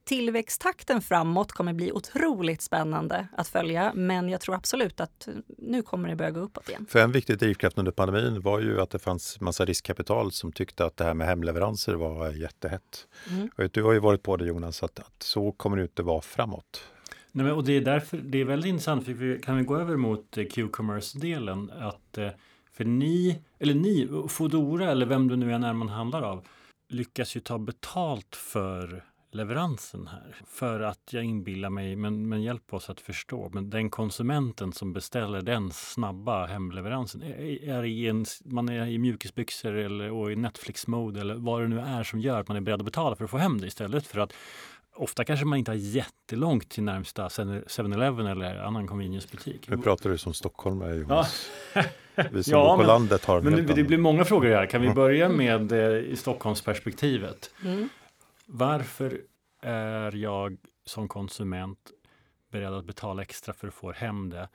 tillväxttakten 0.03 1.01
framåt 1.01 1.51
kommer 1.51 1.73
bli 1.73 1.91
otroligt 1.91 2.61
spännande 2.61 3.27
att 3.37 3.47
följa. 3.47 3.91
Men 3.95 4.29
jag 4.29 4.41
tror 4.41 4.55
absolut 4.55 4.99
att 4.99 5.27
nu 5.57 5.81
kommer 5.81 6.09
det 6.09 6.15
börja 6.15 6.31
gå 6.31 6.39
uppåt 6.39 6.69
igen. 6.69 6.85
För 6.89 6.99
en 6.99 7.11
viktig 7.11 7.37
drivkraft 7.37 7.77
under 7.77 7.91
pandemin 7.91 8.41
var 8.41 8.59
ju 8.59 8.81
att 8.81 8.89
det 8.89 8.99
fanns 8.99 9.41
massa 9.41 9.65
riskkapital 9.65 10.31
som 10.31 10.51
tyckte 10.51 10.85
att 10.85 10.97
det 10.97 11.03
här 11.03 11.13
med 11.13 11.27
hemleveranser 11.27 11.93
var 11.93 12.29
jättehett. 12.29 13.07
Mm. 13.29 13.69
Du 13.71 13.83
har 13.83 13.93
ju 13.93 13.99
varit 13.99 14.23
på 14.23 14.37
det 14.37 14.45
Jonas, 14.45 14.83
att, 14.83 14.99
att 14.99 15.23
så 15.23 15.51
kommer 15.51 15.77
det 15.77 15.83
inte 15.83 16.03
vara 16.03 16.21
framåt. 16.21 16.83
Nej, 17.31 17.45
men, 17.45 17.55
och 17.55 17.63
det 17.63 17.73
är 17.73 17.81
därför 17.81 18.17
det 18.17 18.41
är 18.41 18.45
väldigt 18.45 18.69
intressant, 18.69 19.05
för 19.05 19.13
vi 19.13 19.39
kan 19.39 19.57
vi 19.57 19.63
gå 19.63 19.77
över 19.77 19.95
mot 19.95 20.37
eh, 20.37 20.45
Q-commerce-delen. 20.45 21.71
Att, 21.79 22.17
eh, 22.17 22.29
för 22.73 22.83
ni, 22.85 23.41
eller 23.59 23.73
ni, 23.73 24.09
Fodora 24.27 24.91
eller 24.91 25.05
vem 25.05 25.27
du 25.27 25.35
nu 25.35 25.53
än 25.53 25.63
är 25.63 25.73
man 25.73 25.89
handlar 25.89 26.21
av, 26.21 26.45
lyckas 26.91 27.35
ju 27.35 27.39
ta 27.39 27.59
betalt 27.59 28.35
för 28.35 29.03
leveransen 29.31 30.07
här. 30.07 30.35
För 30.45 30.79
att 30.79 31.09
jag 31.13 31.23
inbillar 31.23 31.69
mig, 31.69 31.95
men, 31.95 32.29
men 32.29 32.43
hjälp 32.43 32.73
oss 32.73 32.89
att 32.89 33.01
förstå, 33.01 33.49
men 33.53 33.69
den 33.69 33.89
konsumenten 33.89 34.73
som 34.73 34.93
beställer 34.93 35.41
den 35.41 35.71
snabba 35.71 36.45
hemleveransen 36.45 37.23
är, 37.23 37.69
är 37.69 37.83
i 37.83 38.07
en, 38.07 38.25
man 38.45 38.69
är 38.69 38.87
i 38.87 38.97
mjukisbyxor 38.97 39.73
eller 39.73 40.11
och 40.11 40.31
i 40.31 40.35
Netflix-mode 40.35 41.21
eller 41.21 41.35
vad 41.35 41.61
det 41.61 41.67
nu 41.67 41.79
är 41.79 42.03
som 42.03 42.19
gör 42.19 42.39
att 42.39 42.47
man 42.47 42.57
är 42.57 42.61
beredd 42.61 42.79
att 42.79 42.85
betala 42.85 43.15
för 43.15 43.23
att 43.23 43.31
få 43.31 43.37
hem 43.37 43.61
det 43.61 43.67
istället 43.67 44.07
för 44.07 44.19
att 44.19 44.33
Ofta 44.95 45.25
kanske 45.25 45.45
man 45.45 45.59
inte 45.59 45.71
har 45.71 45.75
jättelångt 45.75 46.69
till 46.69 46.83
närmsta 46.83 47.27
7-Eleven 47.27 48.25
eller 48.27 48.55
annan 48.55 48.87
convenience-butik. 48.87 49.67
Nu 49.69 49.77
pratar 49.77 50.09
du 50.09 50.17
som 50.17 50.33
stockholmare 50.33 50.95
Jonas. 50.95 51.49
Ja. 51.75 51.83
Vi 52.31 52.43
som 52.43 52.53
Ja, 52.53 52.63
bor 52.63 52.71
på 52.71 52.77
men- 52.77 52.87
landet 52.87 53.25
har 53.25 53.37
en 53.37 53.43
Men 53.43 53.53
det, 53.67 53.73
det 53.73 53.83
blir 53.83 53.97
många 53.97 54.25
frågor 54.25 54.49
här. 54.49 54.65
Kan 54.65 54.81
vi 54.81 54.89
börja 54.89 55.29
med 55.29 55.71
eh, 55.71 55.79
i 55.97 56.15
Stockholmsperspektivet? 56.15 57.51
Mm. 57.65 57.89
Varför 58.45 59.21
är 59.61 60.15
jag 60.15 60.57
som 60.85 61.07
konsument 61.07 61.91
beredd 62.51 62.73
att 62.73 62.85
betala 62.85 63.21
extra 63.21 63.53
för 63.53 63.67
att 63.67 63.73
få 63.73 63.91
hem 63.91 64.29
det 64.29 64.49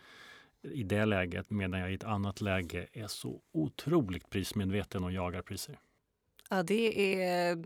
i 0.62 0.82
det 0.82 1.04
läget 1.04 1.50
medan 1.50 1.80
jag 1.80 1.90
i 1.90 1.94
ett 1.94 2.04
annat 2.04 2.40
läge 2.40 2.86
är 2.92 3.06
så 3.06 3.40
otroligt 3.52 4.30
prismedveten 4.30 5.04
och 5.04 5.12
jagar 5.12 5.42
priser? 5.42 5.78
Ja, 6.50 6.62
det 6.62 7.22
är 7.24 7.64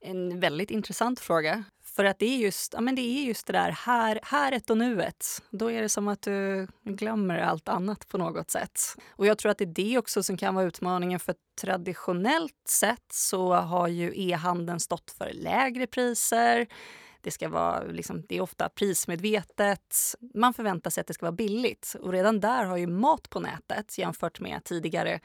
en 0.00 0.40
väldigt 0.40 0.70
intressant 0.70 1.20
fråga. 1.20 1.64
För 1.98 2.04
att 2.04 2.18
det 2.18 2.26
är 2.26 2.36
just, 2.36 2.72
ja, 2.74 2.80
men 2.80 2.94
det, 2.94 3.02
är 3.02 3.22
just 3.22 3.46
det 3.46 3.52
där 3.52 3.70
här, 3.70 4.20
häret 4.22 4.70
och 4.70 4.78
nuet. 4.78 5.42
Då 5.50 5.70
är 5.70 5.82
det 5.82 5.88
som 5.88 6.08
att 6.08 6.22
du 6.22 6.66
glömmer 6.84 7.38
allt 7.38 7.68
annat 7.68 8.08
på 8.08 8.18
något 8.18 8.50
sätt. 8.50 8.80
Och 9.10 9.26
jag 9.26 9.38
tror 9.38 9.52
att 9.52 9.58
det 9.58 9.64
är 9.64 9.74
det 9.74 9.98
också 9.98 10.22
som 10.22 10.36
kan 10.36 10.54
vara 10.54 10.66
utmaningen. 10.66 11.20
För 11.20 11.34
traditionellt 11.60 12.68
sett 12.68 13.12
så 13.12 13.52
har 13.52 13.88
ju 13.88 14.12
e-handeln 14.14 14.80
stått 14.80 15.10
för 15.10 15.30
lägre 15.32 15.86
priser. 15.86 16.66
Det, 17.20 17.30
ska 17.30 17.48
vara, 17.48 17.82
liksom, 17.82 18.22
det 18.28 18.36
är 18.36 18.40
ofta 18.40 18.68
prismedvetet. 18.68 19.96
Man 20.34 20.54
förväntar 20.54 20.90
sig 20.90 21.00
att 21.00 21.06
det 21.06 21.14
ska 21.14 21.26
vara 21.26 21.32
billigt. 21.32 21.96
Och 22.00 22.12
redan 22.12 22.40
där 22.40 22.64
har 22.64 22.76
ju 22.76 22.86
mat 22.86 23.30
på 23.30 23.40
nätet 23.40 23.98
jämfört 23.98 24.40
med 24.40 24.64
tidigare 24.64 25.20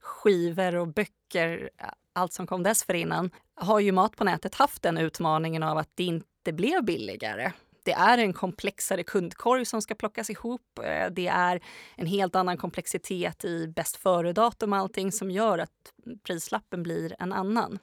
skivor 0.00 0.74
och 0.74 0.88
böcker, 0.88 1.70
allt 2.18 2.32
som 2.32 2.46
kom 2.46 2.62
dessförinnan, 2.62 3.30
har 3.54 3.80
ju 3.80 3.92
mat 3.92 4.16
på 4.16 4.24
nätet 4.24 4.54
haft 4.54 4.82
den 4.82 4.98
utmaningen 4.98 5.62
av 5.62 5.78
att 5.78 5.90
det 5.94 6.04
inte 6.04 6.52
blev 6.52 6.84
billigare. 6.84 7.52
Det 7.84 7.92
är 7.92 8.18
en 8.18 8.32
komplexare 8.32 9.02
kundkorg 9.02 9.64
som 9.64 9.82
ska 9.82 9.94
plockas 9.94 10.30
ihop. 10.30 10.78
Eh, 10.82 11.10
Det 11.10 11.26
är 11.26 11.60
en 11.96 12.06
helt 12.06 12.36
annan 12.36 12.56
komplexitet 12.56 13.44
i 13.44 13.68
bäst 13.68 13.96
före-datum 13.96 14.72
och 14.72 14.78
allting 14.78 15.12
som 15.12 15.30
gör 15.30 15.58
att 15.58 15.92
prislappen 16.22 16.82
blir 16.82 17.16
en 17.18 17.32
annan. 17.32 17.78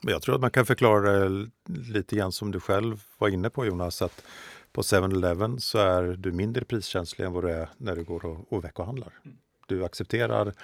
Jag 0.00 0.22
tror 0.22 0.34
att 0.34 0.40
man 0.40 0.50
kan 0.50 0.66
förklara 0.66 1.28
det 1.28 1.50
lite 1.68 2.16
grann 2.16 2.32
som 2.32 2.50
du 2.50 2.60
själv 2.60 3.02
var 3.18 3.28
inne 3.28 3.50
på 3.50 3.66
Jonas, 3.66 4.02
att 4.02 4.24
på 4.72 4.82
7-Eleven 4.82 5.60
så 5.60 5.78
är 5.78 6.02
du 6.02 6.32
mindre 6.32 6.64
priskänslig 6.64 7.24
än 7.24 7.32
vad 7.32 7.44
du 7.44 7.50
är 7.50 7.68
när 7.76 7.96
du 7.96 8.04
går 8.04 8.24
och, 8.24 8.52
och 8.52 8.64
veckohandlar. 8.64 9.12
Du 9.66 9.84
accepterar 9.84 10.54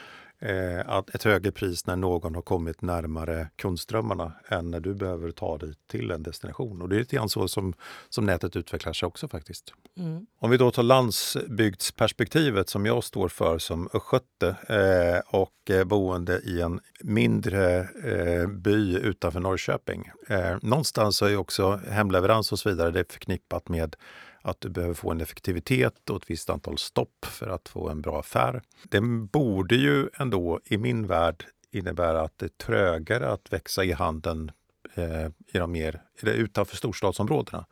att 0.86 1.14
ett 1.14 1.22
högre 1.22 1.52
pris 1.52 1.86
när 1.86 1.96
någon 1.96 2.34
har 2.34 2.42
kommit 2.42 2.82
närmare 2.82 3.48
kundströmmarna 3.56 4.32
än 4.48 4.70
när 4.70 4.80
du 4.80 4.94
behöver 4.94 5.30
ta 5.30 5.58
dig 5.58 5.74
till 5.90 6.10
en 6.10 6.22
destination. 6.22 6.82
Och 6.82 6.88
det 6.88 6.96
är 6.96 6.98
lite 6.98 7.16
grann 7.16 7.28
så 7.28 7.48
som, 7.48 7.74
som 8.08 8.26
nätet 8.26 8.56
utvecklar 8.56 8.92
sig 8.92 9.06
också 9.06 9.28
faktiskt. 9.28 9.74
Mm. 9.96 10.26
Om 10.38 10.50
vi 10.50 10.56
då 10.56 10.70
tar 10.70 10.82
landsbygdsperspektivet 10.82 12.68
som 12.68 12.86
jag 12.86 13.04
står 13.04 13.28
för 13.28 13.58
som 13.58 13.88
östgöte 13.94 14.56
eh, 14.68 15.40
och 15.40 15.70
eh, 15.70 15.84
boende 15.84 16.38
i 16.38 16.60
en 16.60 16.80
mindre 17.00 17.78
eh, 18.04 18.46
by 18.46 18.96
utanför 18.96 19.40
Norrköping. 19.40 20.10
Eh, 20.28 20.56
någonstans 20.62 21.16
så 21.16 21.26
är 21.26 21.36
också 21.36 21.80
hemleverans 21.88 22.52
och 22.52 22.58
så 22.58 22.68
vidare 22.68 22.90
det 22.90 23.12
förknippat 23.12 23.68
med 23.68 23.96
att 24.42 24.60
du 24.60 24.68
behöver 24.68 24.94
få 24.94 25.10
en 25.10 25.20
effektivitet 25.20 26.10
och 26.10 26.16
ett 26.16 26.30
visst 26.30 26.50
antal 26.50 26.78
stopp 26.78 27.24
för 27.24 27.48
att 27.48 27.68
få 27.68 27.88
en 27.88 28.02
bra 28.02 28.20
affär. 28.20 28.62
Det 28.82 29.00
borde 29.32 29.74
ju 29.74 30.08
ändå 30.14 30.60
i 30.64 30.78
min 30.78 31.06
värld 31.06 31.46
innebära 31.70 32.22
att 32.22 32.38
det 32.38 32.46
är 32.46 32.64
trögare 32.66 33.26
att 33.26 33.52
växa 33.52 33.84
i 33.84 33.92
handeln 33.92 34.52
eh, 34.94 35.26
i 35.26 35.58
de 35.58 35.72
mer, 35.72 36.02
eller 36.20 36.32
utanför 36.32 36.76
storstadsområdena. 36.76 37.66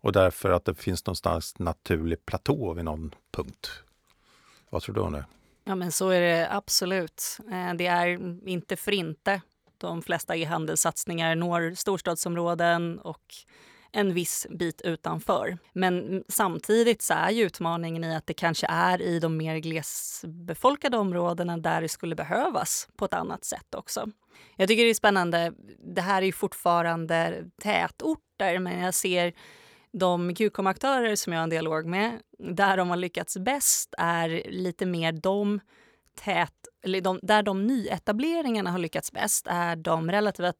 Och 0.00 0.12
därför 0.12 0.50
att 0.50 0.64
det 0.64 0.74
finns 0.74 1.06
någonstans 1.06 1.58
naturlig 1.58 2.26
platå 2.26 2.72
vid 2.74 2.84
någon 2.84 3.14
punkt. 3.30 3.70
Vad 4.70 4.82
tror 4.82 4.94
du 4.94 5.00
om 5.00 5.12
det? 5.12 5.24
Ja, 5.64 5.74
men 5.74 5.92
så 5.92 6.08
är 6.08 6.20
det 6.20 6.48
absolut. 6.50 7.38
Eh, 7.52 7.74
det 7.74 7.86
är 7.86 8.08
inte 8.48 8.76
för 8.76 8.92
inte 8.92 9.40
de 9.78 10.02
flesta 10.02 10.36
e-handelssatsningar 10.36 11.34
når 11.34 11.74
storstadsområden 11.74 12.98
och 12.98 13.34
en 13.96 14.14
viss 14.14 14.46
bit 14.50 14.80
utanför. 14.80 15.58
Men 15.72 16.24
samtidigt 16.28 17.02
så 17.02 17.14
är 17.14 17.30
ju 17.30 17.42
utmaningen 17.42 18.04
i 18.04 18.16
att 18.16 18.26
det 18.26 18.34
kanske 18.34 18.66
är 18.66 19.02
i 19.02 19.18
de 19.18 19.36
mer 19.36 19.58
glesbefolkade 19.58 20.96
områdena 20.96 21.58
där 21.58 21.80
det 21.80 21.88
skulle 21.88 22.14
behövas 22.14 22.88
på 22.96 23.04
ett 23.04 23.14
annat 23.14 23.44
sätt 23.44 23.74
också. 23.74 24.10
Jag 24.56 24.68
tycker 24.68 24.84
det 24.84 24.90
är 24.90 24.94
spännande. 24.94 25.52
Det 25.94 26.00
här 26.00 26.22
är 26.22 26.26
ju 26.26 26.32
fortfarande 26.32 27.44
tätorter, 27.62 28.58
men 28.58 28.80
jag 28.80 28.94
ser 28.94 29.32
de 29.92 30.34
Qcom-aktörer 30.34 31.16
som 31.16 31.32
jag 31.32 31.40
har 31.40 31.44
en 31.44 31.50
dialog 31.50 31.86
med, 31.86 32.20
där 32.38 32.76
de 32.76 32.90
har 32.90 32.96
lyckats 32.96 33.36
bäst 33.36 33.94
är 33.98 34.42
lite 34.50 34.86
mer 34.86 35.12
de 35.12 35.60
tät, 36.24 36.68
eller 36.84 37.00
de, 37.00 37.18
där 37.22 37.42
de 37.42 37.66
nyetableringarna 37.66 38.70
har 38.70 38.78
lyckats 38.78 39.12
bäst 39.12 39.46
är 39.50 39.76
de 39.76 40.10
relativa 40.10 40.52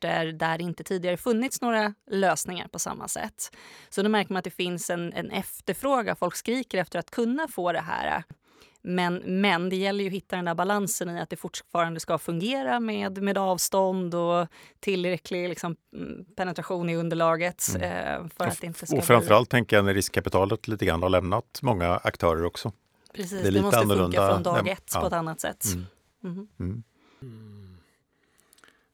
tätorter 0.00 0.32
där 0.32 0.58
det 0.58 0.64
inte 0.64 0.84
tidigare 0.84 1.16
funnits 1.16 1.60
några 1.60 1.94
lösningar 2.10 2.68
på 2.68 2.78
samma 2.78 3.08
sätt. 3.08 3.56
Så 3.90 4.02
då 4.02 4.08
märker 4.08 4.32
man 4.32 4.38
att 4.38 4.44
det 4.44 4.50
finns 4.50 4.90
en, 4.90 5.12
en 5.12 5.30
efterfrågan, 5.30 6.16
folk 6.16 6.36
skriker 6.36 6.78
efter 6.78 6.98
att 6.98 7.10
kunna 7.10 7.48
få 7.48 7.72
det 7.72 7.80
här. 7.80 8.24
Men, 8.82 9.22
men 9.26 9.68
det 9.68 9.76
gäller 9.76 10.04
ju 10.04 10.10
att 10.10 10.14
hitta 10.14 10.36
den 10.36 10.44
där 10.44 10.54
balansen 10.54 11.10
i 11.16 11.20
att 11.20 11.30
det 11.30 11.36
fortfarande 11.36 12.00
ska 12.00 12.18
fungera 12.18 12.80
med, 12.80 13.22
med 13.22 13.38
avstånd 13.38 14.14
och 14.14 14.46
tillräcklig 14.80 15.48
liksom, 15.48 15.76
mm, 15.96 16.24
penetration 16.36 16.90
i 16.90 16.96
underlaget. 16.96 17.64
Eh, 17.74 18.26
för 18.36 18.46
att 18.46 18.60
det 18.60 18.66
inte 18.66 18.86
ska 18.86 18.96
Och 18.96 19.04
framförallt 19.04 19.50
tänker 19.50 19.76
jag 19.76 19.84
när 19.84 19.94
riskkapitalet 19.94 20.68
lite 20.68 20.86
grann 20.86 21.02
har 21.02 21.10
lämnat 21.10 21.58
många 21.62 21.96
aktörer 21.96 22.44
också. 22.44 22.72
bli... 23.12 23.22
Precis, 23.22 23.42
det 23.42 23.48
är 23.48 23.52
det, 23.52 23.62
måste 23.62 23.80
funka 23.80 23.92
annorlunda. 23.92 24.32
från 24.32 24.42
dag 24.42 24.68
ett 24.68 24.90
ja. 24.94 25.00
på 25.00 25.06
ett 25.06 25.12
annat 25.12 25.40
sätt. 25.40 25.64
Mm. 25.74 25.86
Mhm. 26.20 26.48
Mm. 26.60 26.82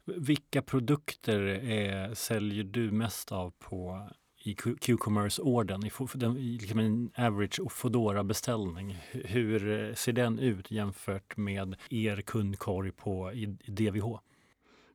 Vilka 0.07 0.63
produkter 0.63 1.41
är, 1.65 2.15
säljer 2.15 2.65
du 2.65 2.91
mest 2.91 3.33
av 3.33 3.51
på 3.51 4.09
i 4.39 4.55
Q-commerce-ordern? 4.55 5.85
I, 5.85 6.41
i 6.41 6.59
liksom 6.59 6.79
en 6.79 7.11
average 7.17 7.61
Foodora-beställning. 7.71 8.99
Hur 9.11 9.89
eh, 9.89 9.95
ser 9.95 10.13
den 10.13 10.39
ut 10.39 10.71
jämfört 10.71 11.37
med 11.37 11.77
er 11.91 12.21
kundkorg 12.21 12.93
på 12.93 13.33
i, 13.33 13.43
i 13.43 13.71
DVH? 13.71 14.19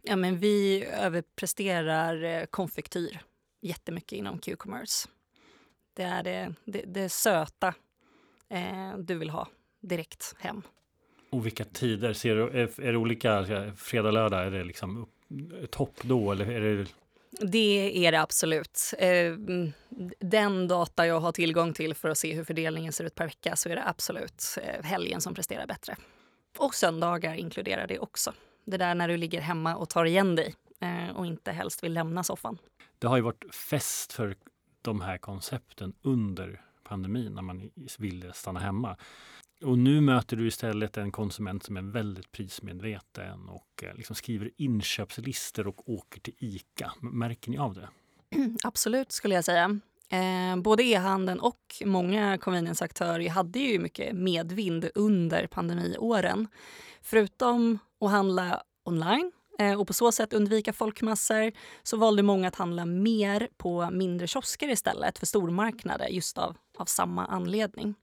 Ja, 0.01 0.15
men 0.15 0.37
vi 0.37 0.85
överpresterar 0.85 2.23
eh, 2.23 2.45
konfektyr 2.45 3.19
jättemycket 3.61 4.11
inom 4.11 4.39
Q-commerce. 4.39 5.07
Det 5.93 6.03
är 6.03 6.23
det, 6.23 6.53
det, 6.65 6.83
det 6.85 7.09
söta 7.09 7.73
eh, 8.49 8.97
du 8.97 9.17
vill 9.17 9.29
ha 9.29 9.47
direkt 9.81 10.35
hem. 10.39 10.61
Och 11.31 11.45
vilka 11.45 11.65
tider? 11.65 12.13
Ser 12.13 12.35
du, 12.35 12.43
är, 12.43 12.91
det 12.91 12.97
olika? 12.97 13.45
Fredag, 13.75 14.11
lördag, 14.11 14.45
är 14.45 14.51
det 14.51 14.63
liksom 14.63 15.07
topp 15.69 15.95
då? 16.01 16.31
Eller 16.31 16.51
är 16.51 16.77
det, 16.77 16.85
Det 17.51 18.05
är 18.07 18.11
det 18.11 18.21
absolut. 18.21 18.93
Eh, 18.97 19.33
Den 20.19 20.67
data 20.67 21.07
jag 21.07 21.19
har 21.19 21.31
tillgång 21.31 21.73
till 21.73 21.93
för 21.93 22.09
att 22.09 22.17
se 22.17 22.33
hur 22.33 22.43
fördelningen 22.43 22.93
ser 22.93 23.03
ut 23.03 23.15
per 23.15 23.25
vecka 23.25 23.55
så 23.55 23.69
är 23.69 23.75
det 23.75 23.87
absolut 23.87 24.57
eh, 24.61 24.83
helgen 24.83 25.21
som 25.21 25.33
presterar 25.33 25.67
bättre. 25.67 25.95
Och 26.57 26.75
söndagar 26.75 27.35
inkluderar 27.35 27.87
det 27.87 27.99
också. 27.99 28.33
Det 28.65 28.77
där 28.77 28.95
när 28.95 29.07
du 29.07 29.17
ligger 29.17 29.41
hemma 29.41 29.75
och 29.75 29.89
tar 29.89 30.05
igen 30.05 30.35
dig 30.35 30.55
eh, 30.79 31.15
och 31.15 31.25
inte 31.25 31.51
helst 31.51 31.83
vill 31.83 31.93
lämna 31.93 32.23
soffan. 32.23 32.57
det 32.99 33.07
har 33.07 33.17
ju 33.17 33.23
varit 33.23 33.55
fest 33.55 34.13
för 34.13 34.35
de 34.81 35.01
här 35.01 35.17
koncepten 35.17 35.93
under 36.01 36.61
pandemin 36.83 37.33
när 37.33 37.41
man 37.41 37.71
ville 37.99 38.33
stanna 38.33 38.59
hemma. 38.59 38.97
Och 39.63 39.77
nu 39.77 40.01
möter 40.01 40.37
du 40.37 40.47
istället 40.47 40.97
en 40.97 41.11
konsument 41.11 41.63
som 41.63 41.77
är 41.77 41.81
väldigt 41.81 42.31
prismedveten 42.31 43.49
och 43.49 43.83
eh, 43.83 43.95
liksom 43.95 44.15
skriver 44.15 44.51
inköpslistor 44.57 45.67
och 45.67 45.89
åker 45.89 46.19
till 46.19 46.33
ICA. 46.37 46.91
Märker 46.99 47.51
ni 47.51 47.57
av 47.57 47.73
det? 47.73 47.89
Absolut, 48.63 49.11
skulle 49.11 49.35
jag 49.35 49.45
säga. 49.45 49.79
Eh, 50.09 50.61
både 50.61 50.83
e-handeln 50.83 51.39
och 51.39 51.81
många 51.85 52.37
convenience-aktörer 52.37 53.29
hade 53.29 53.59
ju 53.59 53.79
mycket 53.79 54.15
medvind 54.15 54.89
under 54.95 55.47
pandemiåren. 55.47 56.47
Förutom 57.01 57.79
att 57.99 58.11
handla 58.11 58.63
online 58.85 59.31
eh, 59.59 59.79
och 59.79 59.87
på 59.87 59.93
så 59.93 60.11
sätt 60.11 60.33
undvika 60.33 60.73
folkmassor 60.73 61.51
så 61.83 61.97
valde 61.97 62.23
många 62.23 62.47
att 62.47 62.55
handla 62.55 62.85
mer 62.85 63.47
på 63.57 63.89
mindre 63.91 64.27
kiosker 64.27 64.69
istället 64.69 65.19
för 65.19 65.25
stormarknader 65.25 66.07
just 66.07 66.37
av, 66.37 66.57
av 66.77 66.85
samma 66.85 67.25
anledning. 67.25 67.95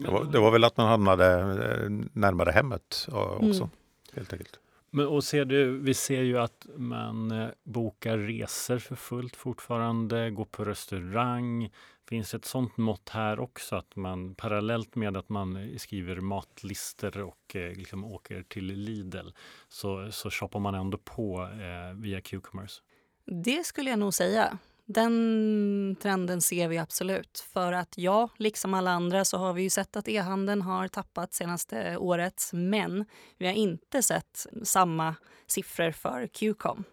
Det, 0.00 0.10
var, 0.10 0.24
det 0.24 0.38
var 0.38 0.50
väl 0.50 0.64
att 0.64 0.76
man 0.76 0.88
hamnade 0.88 1.26
eh, 1.40 1.90
närmare 2.12 2.50
hemmet 2.50 3.08
eh, 3.08 3.16
också. 3.16 3.62
Mm. 3.62 3.70
Helt 4.12 4.32
enkelt. 4.32 4.60
Men, 4.90 5.06
och 5.06 5.24
ser 5.24 5.44
du, 5.44 5.78
vi 5.78 5.94
ser 5.94 6.22
ju 6.22 6.38
att 6.38 6.66
man 6.76 7.30
eh, 7.30 7.48
bokar 7.62 8.18
resor 8.18 8.78
för 8.78 8.96
fullt 8.96 9.36
fortfarande, 9.36 10.30
går 10.30 10.44
på 10.44 10.64
restaurang. 10.64 11.70
Finns 12.08 12.34
ett 12.34 12.44
sånt 12.44 12.76
mått 12.76 13.08
här 13.08 13.40
också 13.40 13.76
att 13.76 13.96
man 13.96 14.34
parallellt 14.34 14.94
med 14.94 15.16
att 15.16 15.28
man 15.28 15.56
eh, 15.56 15.76
skriver 15.76 16.20
matlistor 16.20 17.20
och 17.20 17.56
eh, 17.56 17.72
liksom 17.72 18.04
åker 18.04 18.42
till 18.42 18.64
Lidl 18.64 19.28
så, 19.68 20.12
så 20.12 20.30
shoppar 20.30 20.60
man 20.60 20.74
ändå 20.74 20.98
på 20.98 21.42
eh, 21.42 22.00
via 22.00 22.20
Q-commerce. 22.20 22.80
Det 23.26 23.66
skulle 23.66 23.90
jag 23.90 23.98
nog 23.98 24.14
säga 24.14 24.58
den 24.86 25.96
trenden 26.02 26.40
ser 26.40 26.68
vi 26.68 26.78
absolut. 26.78 27.46
För 27.52 27.72
att 27.72 27.98
ja, 27.98 28.28
liksom 28.36 28.74
alla 28.74 28.90
andra 28.90 29.24
så 29.24 29.38
har 29.38 29.52
vi 29.52 29.62
ju 29.62 29.70
sett 29.70 29.96
att 29.96 30.08
e-handeln 30.08 30.62
har 30.62 30.88
tappat 30.88 31.34
senaste 31.34 31.82
eh, 31.82 32.02
året. 32.02 32.50
Men 32.52 33.04
vi 33.38 33.46
har 33.46 33.54
inte 33.54 34.02
sett 34.02 34.46
samma 34.62 35.14
siffror 35.46 35.90
för 35.90 36.26
Qcom 36.26 36.84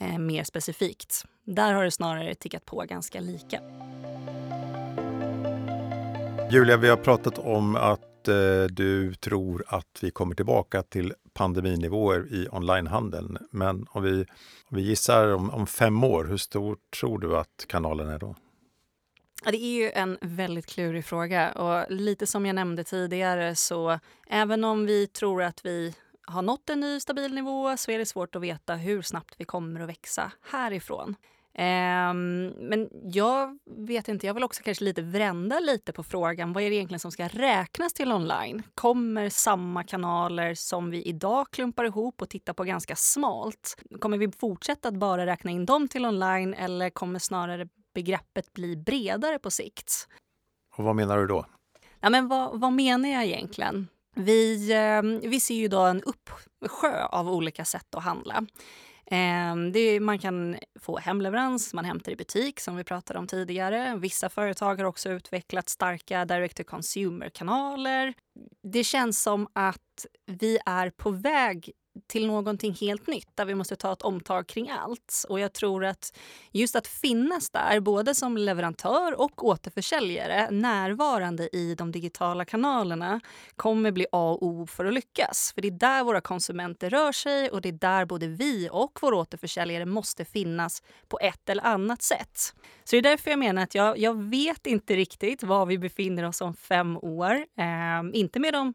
eh, 0.00 0.18
mer 0.18 0.44
specifikt. 0.44 1.24
Där 1.44 1.72
har 1.72 1.84
det 1.84 1.90
snarare 1.90 2.34
tickat 2.34 2.64
på 2.64 2.84
ganska 2.88 3.20
lika. 3.20 3.60
Julia, 6.50 6.76
vi 6.76 6.88
har 6.88 6.96
pratat 6.96 7.38
om 7.38 7.76
att 7.76 8.28
eh, 8.28 8.64
du 8.70 9.14
tror 9.14 9.64
att 9.66 9.98
vi 10.00 10.10
kommer 10.10 10.34
tillbaka 10.34 10.82
till 10.82 11.14
pandeminivåer 11.34 12.32
i 12.32 12.48
onlinehandeln. 12.50 13.38
Men 13.50 13.86
om 13.90 14.02
vi, 14.02 14.20
om 14.68 14.76
vi 14.76 14.82
gissar 14.82 15.34
om, 15.34 15.50
om 15.50 15.66
fem 15.66 16.04
år, 16.04 16.24
hur 16.24 16.36
stor 16.36 16.76
tror 17.00 17.18
du 17.18 17.36
att 17.36 17.64
kanalen 17.68 18.08
är 18.08 18.18
då? 18.18 18.34
Ja, 19.44 19.50
det 19.50 19.56
är 19.56 19.82
ju 19.82 19.90
en 19.90 20.18
väldigt 20.20 20.66
klurig 20.66 21.04
fråga 21.04 21.52
och 21.52 21.90
lite 21.90 22.26
som 22.26 22.46
jag 22.46 22.54
nämnde 22.54 22.84
tidigare 22.84 23.56
så 23.56 23.98
även 24.26 24.64
om 24.64 24.86
vi 24.86 25.06
tror 25.06 25.42
att 25.42 25.64
vi 25.64 25.94
har 26.22 26.42
nått 26.42 26.70
en 26.70 26.80
ny 26.80 27.00
stabil 27.00 27.34
nivå 27.34 27.76
så 27.76 27.90
är 27.90 27.98
det 27.98 28.06
svårt 28.06 28.36
att 28.36 28.42
veta 28.42 28.74
hur 28.74 29.02
snabbt 29.02 29.34
vi 29.38 29.44
kommer 29.44 29.80
att 29.80 29.88
växa 29.88 30.32
härifrån. 30.50 31.16
Um, 31.58 32.46
men 32.46 32.88
jag 33.02 33.58
vet 33.76 34.08
inte, 34.08 34.26
jag 34.26 34.34
vill 34.34 34.44
också 34.44 34.62
kanske 34.62 34.84
lite 34.84 35.02
vända 35.02 35.60
lite 35.60 35.92
på 35.92 36.02
frågan. 36.02 36.52
Vad 36.52 36.62
är 36.62 36.70
det 36.70 36.76
egentligen 36.76 37.00
som 37.00 37.12
ska 37.12 37.28
räknas 37.28 37.92
till 37.92 38.12
online? 38.12 38.62
Kommer 38.74 39.28
samma 39.28 39.84
kanaler 39.84 40.54
som 40.54 40.90
vi 40.90 41.02
idag 41.02 41.50
klumpar 41.50 41.84
ihop 41.84 42.22
och 42.22 42.28
tittar 42.28 42.52
på 42.52 42.64
ganska 42.64 42.96
smalt, 42.96 43.76
kommer 44.00 44.18
vi 44.18 44.32
fortsätta 44.32 44.88
att 44.88 44.94
bara 44.94 45.26
räkna 45.26 45.50
in 45.50 45.66
dem 45.66 45.88
till 45.88 46.06
online 46.06 46.54
eller 46.54 46.90
kommer 46.90 47.18
snarare 47.18 47.68
begreppet 47.94 48.52
bli 48.52 48.76
bredare 48.76 49.38
på 49.38 49.50
sikt? 49.50 50.08
Och 50.76 50.84
vad 50.84 50.96
menar 50.96 51.18
du 51.18 51.26
då? 51.26 51.46
Ja, 52.00 52.10
men 52.10 52.28
vad, 52.28 52.60
vad 52.60 52.72
menar 52.72 53.08
jag 53.08 53.24
egentligen? 53.24 53.88
Vi, 54.14 54.72
eh, 54.72 55.28
vi 55.30 55.40
ser 55.40 55.54
ju 55.54 55.64
idag 55.64 55.90
en 55.90 56.02
uppsjö 56.02 57.04
av 57.04 57.28
olika 57.28 57.64
sätt 57.64 57.94
att 57.94 58.04
handla. 58.04 58.46
Ehm, 59.12 59.72
är, 59.76 60.00
man 60.00 60.18
kan 60.18 60.58
få 60.80 60.98
hemleverans, 60.98 61.74
man 61.74 61.84
hämtar 61.84 62.12
i 62.12 62.16
butik 62.16 62.60
som 62.60 62.76
vi 62.76 62.84
pratade 62.84 63.18
om 63.18 63.26
tidigare. 63.26 63.96
Vissa 63.96 64.28
företag 64.28 64.76
har 64.76 64.84
också 64.84 65.10
utvecklat 65.10 65.68
starka 65.68 66.24
direct 66.24 66.56
to 66.56 66.64
consumer-kanaler. 66.64 68.14
Det 68.62 68.84
känns 68.84 69.22
som 69.22 69.48
att 69.52 70.06
vi 70.26 70.58
är 70.66 70.90
på 70.90 71.10
väg 71.10 71.70
till 72.06 72.26
någonting 72.26 72.74
helt 72.74 73.06
nytt 73.06 73.28
där 73.34 73.44
vi 73.44 73.54
måste 73.54 73.76
ta 73.76 73.92
ett 73.92 74.02
omtag 74.02 74.46
kring 74.46 74.70
allt. 74.70 75.24
Och 75.28 75.40
jag 75.40 75.52
tror 75.52 75.84
att 75.84 76.16
just 76.52 76.76
att 76.76 76.86
finnas 76.86 77.50
där, 77.50 77.80
både 77.80 78.14
som 78.14 78.36
leverantör 78.36 79.20
och 79.20 79.44
återförsäljare 79.44 80.50
närvarande 80.50 81.56
i 81.56 81.74
de 81.74 81.92
digitala 81.92 82.44
kanalerna 82.44 83.20
kommer 83.56 83.90
bli 83.90 84.06
A 84.12 84.30
och 84.30 84.46
O 84.46 84.66
för 84.66 84.84
att 84.84 84.94
lyckas. 84.94 85.52
För 85.54 85.62
det 85.62 85.68
är 85.68 85.72
där 85.72 86.04
våra 86.04 86.20
konsumenter 86.20 86.90
rör 86.90 87.12
sig 87.12 87.50
och 87.50 87.60
det 87.60 87.68
är 87.68 87.72
där 87.72 88.04
både 88.04 88.26
vi 88.26 88.68
och 88.72 88.98
vår 89.02 89.12
återförsäljare 89.12 89.86
måste 89.86 90.24
finnas 90.24 90.82
på 91.08 91.18
ett 91.18 91.48
eller 91.48 91.66
annat 91.66 92.02
sätt. 92.02 92.54
Så 92.84 92.96
det 92.96 92.98
är 92.98 93.02
därför 93.02 93.30
jag 93.30 93.38
menar 93.38 93.62
att 93.62 93.74
jag, 93.74 93.98
jag 93.98 94.22
vet 94.22 94.66
inte 94.66 94.96
riktigt 94.96 95.42
var 95.42 95.66
vi 95.66 95.78
befinner 95.78 96.24
oss 96.24 96.40
om 96.40 96.54
fem 96.54 96.96
år. 96.96 97.34
Eh, 97.34 98.20
inte 98.20 98.40
med 98.40 98.52
de 98.52 98.74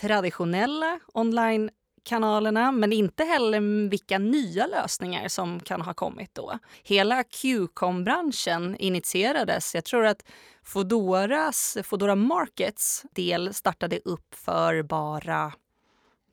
traditionella 0.00 1.00
online 1.14 1.70
kanalerna 2.04 2.72
men 2.72 2.92
inte 2.92 3.24
heller 3.24 3.88
vilka 3.90 4.18
nya 4.18 4.66
lösningar 4.66 5.28
som 5.28 5.60
kan 5.60 5.80
ha 5.80 5.94
kommit 5.94 6.34
då. 6.34 6.58
Hela 6.82 7.22
Qcom-branschen 7.22 8.76
initierades, 8.76 9.74
jag 9.74 9.84
tror 9.84 10.06
att 10.06 10.24
Fodoras, 10.62 11.78
Fodora 11.82 12.14
Markets 12.14 13.04
del 13.12 13.54
startade 13.54 13.98
upp 14.04 14.34
för 14.34 14.82
bara 14.82 15.52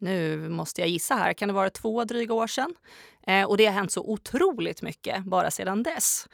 nu 0.01 0.49
måste 0.49 0.81
jag 0.81 0.89
gissa 0.89 1.15
här, 1.15 1.33
kan 1.33 1.47
det 1.47 1.53
vara 1.53 1.69
två 1.69 2.03
dryga 2.03 2.33
år 2.33 2.47
sedan? 2.47 2.75
Eh, 3.27 3.43
och 3.43 3.57
det 3.57 3.65
har 3.65 3.73
hänt 3.73 3.91
så 3.91 4.01
otroligt 4.01 4.81
mycket 4.81 5.25
bara 5.25 5.51
sedan 5.51 5.83
dess. 5.83 6.27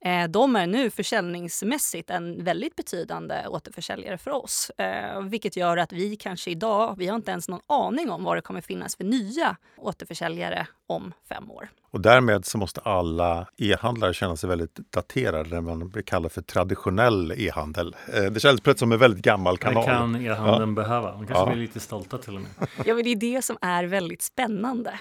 Eh, 0.00 0.28
de 0.28 0.56
är 0.56 0.66
nu 0.66 0.90
försäljningsmässigt 0.90 2.10
en 2.10 2.44
väldigt 2.44 2.76
betydande 2.76 3.46
återförsäljare 3.48 4.18
för 4.18 4.30
oss. 4.30 4.70
Eh, 4.70 5.22
vilket 5.22 5.56
gör 5.56 5.76
att 5.76 5.92
vi 5.92 6.16
kanske 6.16 6.50
idag, 6.50 6.94
vi 6.98 7.06
har 7.06 7.16
inte 7.16 7.30
ens 7.30 7.48
någon 7.48 7.60
aning 7.66 8.10
om 8.10 8.24
vad 8.24 8.36
det 8.36 8.40
kommer 8.40 8.60
finnas 8.60 8.96
för 8.96 9.04
nya 9.04 9.56
återförsäljare 9.76 10.66
om 10.86 11.12
fem 11.28 11.50
år. 11.50 11.68
Och 11.90 12.00
därmed 12.00 12.44
så 12.44 12.58
måste 12.58 12.80
alla 12.80 13.46
e-handlare 13.56 14.14
känna 14.14 14.36
sig 14.36 14.48
väldigt 14.48 14.78
daterade 14.92 15.48
när 15.48 15.60
man 15.60 15.88
blir 15.88 16.02
kallad 16.02 16.32
för 16.32 16.42
traditionell 16.42 17.32
e-handel. 17.36 17.96
Eh, 18.14 18.22
det 18.22 18.40
känns 18.40 18.60
plötsligt 18.60 18.78
som 18.78 18.92
en 18.92 18.98
väldigt 18.98 19.24
gammal 19.24 19.58
kanal. 19.58 19.84
Det 19.84 19.90
kan 19.90 20.16
e-handeln 20.16 20.70
ja. 20.76 20.82
behöva. 20.82 21.12
De 21.12 21.26
kanske 21.26 21.44
ja. 21.44 21.46
blir 21.46 21.62
lite 21.62 21.80
stolta 21.80 22.18
till 22.18 22.34
och 22.34 22.40
med. 22.40 22.50
Ja, 22.84 22.94
men 22.94 23.04
det 23.04 23.10
är 23.10 23.16
det 23.16 23.44
som 23.44 23.58
är 23.60 23.84
väldigt 23.84 24.22
spännande. 24.22 25.00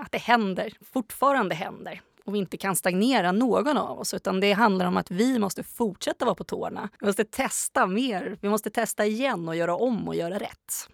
Att 0.00 0.12
det 0.12 0.18
händer, 0.18 0.72
fortfarande 0.92 1.54
händer 1.54 2.00
och 2.24 2.34
vi 2.34 2.38
inte 2.38 2.56
kan 2.56 2.76
stagnera 2.76 3.32
någon 3.32 3.76
av 3.76 3.98
oss. 3.98 4.14
Utan 4.14 4.40
det 4.40 4.52
handlar 4.52 4.86
om 4.86 4.96
att 4.96 5.10
vi 5.10 5.38
måste 5.38 5.62
fortsätta 5.62 6.24
vara 6.24 6.34
på 6.34 6.44
tårna. 6.44 6.88
Vi 7.00 7.06
måste 7.06 7.24
testa 7.24 7.86
mer. 7.86 8.38
Vi 8.40 8.48
måste 8.48 8.70
testa 8.70 9.06
igen 9.06 9.48
och 9.48 9.56
göra 9.56 9.76
om 9.76 10.08
och 10.08 10.14
göra 10.14 10.38
rätt. 10.38 10.88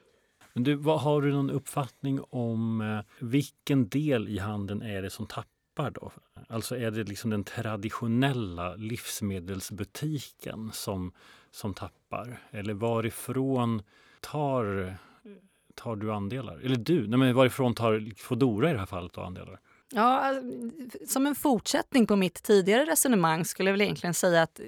Men 0.53 0.65
du, 0.65 0.75
vad, 0.75 1.01
har 1.01 1.23
du 1.23 1.33
någon 1.33 1.51
uppfattning 1.51 2.21
om 2.31 2.81
eh, 2.81 3.27
vilken 3.27 3.89
del 3.89 4.29
i 4.29 4.39
handeln 4.39 4.83
är 4.83 5.03
det 5.03 5.11
som 5.11 5.27
tappar 5.27 5.91
då? 5.91 6.13
Alltså 6.49 6.77
är 6.77 6.91
det 6.91 7.05
liksom 7.05 7.31
den 7.31 7.45
traditionella 7.45 8.75
livsmedelsbutiken 8.75 10.71
som, 10.73 11.13
som 11.51 11.75
tappar? 11.75 12.39
Eller 12.51 12.75
varifrån 12.75 13.83
tar, 14.21 14.97
tar 15.75 15.97
du 15.97 16.13
andelar? 16.13 16.59
Eller 16.59 16.77
du, 16.77 17.07
nej 17.09 17.19
men 17.19 17.35
varifrån 17.35 17.75
tar 17.75 18.13
Foodora 18.17 18.71
i 18.71 18.73
det 18.73 18.79
här 18.79 18.87
fallet 18.87 19.13
då 19.13 19.21
andelar? 19.21 19.61
Ja, 19.91 20.35
som 21.07 21.27
en 21.27 21.35
fortsättning 21.35 22.07
på 22.07 22.17
mitt 22.17 22.43
tidigare 22.43 22.85
resonemang 22.85 23.45
skulle 23.45 23.71
jag 23.71 23.73
väl 23.73 23.83
egentligen 23.83 24.15
säga 24.15 24.43
att 24.43 24.61
eh, 24.61 24.67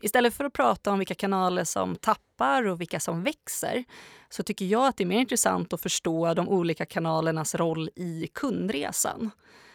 istället 0.00 0.34
för 0.34 0.44
att 0.44 0.52
prata 0.52 0.92
om 0.92 0.98
vilka 0.98 1.14
kanaler 1.14 1.64
som 1.64 1.96
tappar 1.96 2.66
och 2.66 2.80
vilka 2.80 3.00
som 3.00 3.22
växer 3.22 3.84
så 4.30 4.42
tycker 4.42 4.64
jag 4.64 4.86
att 4.86 4.96
det 4.96 5.04
är 5.04 5.08
mer 5.08 5.20
intressant 5.20 5.72
att 5.72 5.80
förstå 5.80 6.34
de 6.34 6.48
olika 6.48 6.86
kanalernas 6.86 7.54
roll 7.54 7.90
i 7.96 8.28
kundresan 8.34 9.30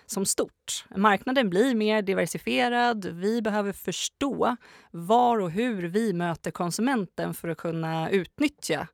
som 0.05 0.25
stort. 0.25 0.85
Marknaden 0.95 1.49
blir 1.49 1.75
mer 1.75 2.01
diversifierad. 2.01 3.05
Vi 3.05 3.41
behöver 3.41 3.73
förstå 3.73 4.55
var 4.91 5.39
och 5.39 5.51
hur 5.51 5.83
vi 5.83 6.13
möter 6.13 6.51
konsumenten 6.51 7.33
för 7.33 7.47
att 7.47 7.57
kunna 7.57 8.09
utnyttja 8.09 8.87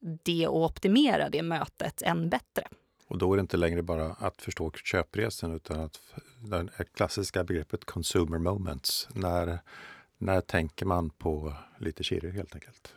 det 0.00 0.46
och 0.46 0.64
optimera 0.64 1.28
det 1.28 1.42
mötet 1.42 2.02
än 2.02 2.30
bättre. 2.30 2.68
Och 3.10 3.18
då 3.18 3.32
är 3.32 3.36
det 3.36 3.40
inte 3.40 3.56
längre 3.56 3.82
bara 3.82 4.12
att 4.12 4.42
förstå 4.42 4.70
köpresan 4.70 5.54
utan 5.54 5.80
att 5.80 6.00
det 6.40 6.84
klassiska 6.94 7.44
begreppet 7.44 7.84
consumer 7.84 8.38
moments. 8.38 9.08
När, 9.14 9.58
när 10.18 10.40
tänker 10.40 10.86
man 10.86 11.10
på 11.10 11.54
lite 11.78 12.04
kirre 12.04 12.30
helt 12.30 12.54
enkelt? 12.54 12.94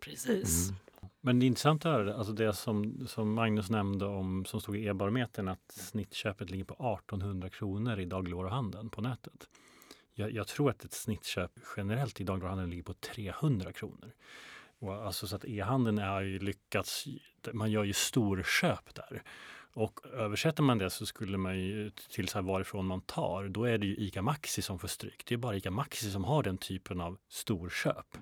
Precis. 0.00 0.68
Mm. 0.68 0.78
Men 1.20 1.38
det 1.38 1.44
är 1.44 1.46
intressant 1.46 1.86
att 1.86 1.92
höra 1.92 2.14
alltså 2.14 2.32
det 2.32 2.52
som, 2.52 3.06
som 3.06 3.34
Magnus 3.34 3.70
nämnde 3.70 4.06
om 4.06 4.44
som 4.44 4.60
stod 4.60 4.76
i 4.76 4.86
e-barometern 4.86 5.48
att 5.48 5.72
snittköpet 5.72 6.50
ligger 6.50 6.64
på 6.64 6.74
1800 6.74 7.50
kronor 7.50 8.00
i 8.00 8.04
dagligvaruhandeln 8.04 8.90
på 8.90 9.00
nätet. 9.00 9.48
Jag, 10.14 10.32
jag, 10.32 10.46
tror 10.46 10.70
att 10.70 10.84
ett 10.84 10.92
snittköp 10.92 11.50
generellt 11.76 12.20
i 12.20 12.24
dagligvaruhandeln 12.24 12.70
ligger 12.70 12.82
på 12.82 12.94
300 12.94 13.72
kronor. 13.72 14.12
Och 14.84 15.06
alltså 15.06 15.26
så 15.26 15.36
att 15.36 15.44
e-handeln 15.44 15.98
har 15.98 16.20
ju 16.20 16.38
lyckats, 16.38 17.04
man 17.52 17.70
gör 17.70 17.84
ju 17.84 17.92
storköp 17.92 18.94
där. 18.94 19.22
Och 19.72 20.06
översätter 20.12 20.62
man 20.62 20.78
det 20.78 20.90
så 20.90 21.06
skulle 21.06 21.38
man 21.38 21.58
ju 21.58 21.90
till 21.90 22.28
så 22.28 22.38
här 22.38 22.42
varifrån 22.42 22.86
man 22.86 23.00
tar, 23.00 23.48
då 23.48 23.64
är 23.64 23.78
det 23.78 23.86
ju 23.86 23.96
ICA 23.96 24.22
Maxi 24.22 24.62
som 24.62 24.78
får 24.78 24.88
stryk. 24.88 25.22
Det 25.26 25.34
är 25.34 25.38
bara 25.38 25.56
ICA 25.56 25.70
Maxi 25.70 26.10
som 26.10 26.24
har 26.24 26.42
den 26.42 26.58
typen 26.58 27.00
av 27.00 27.18
storköp. 27.28 28.18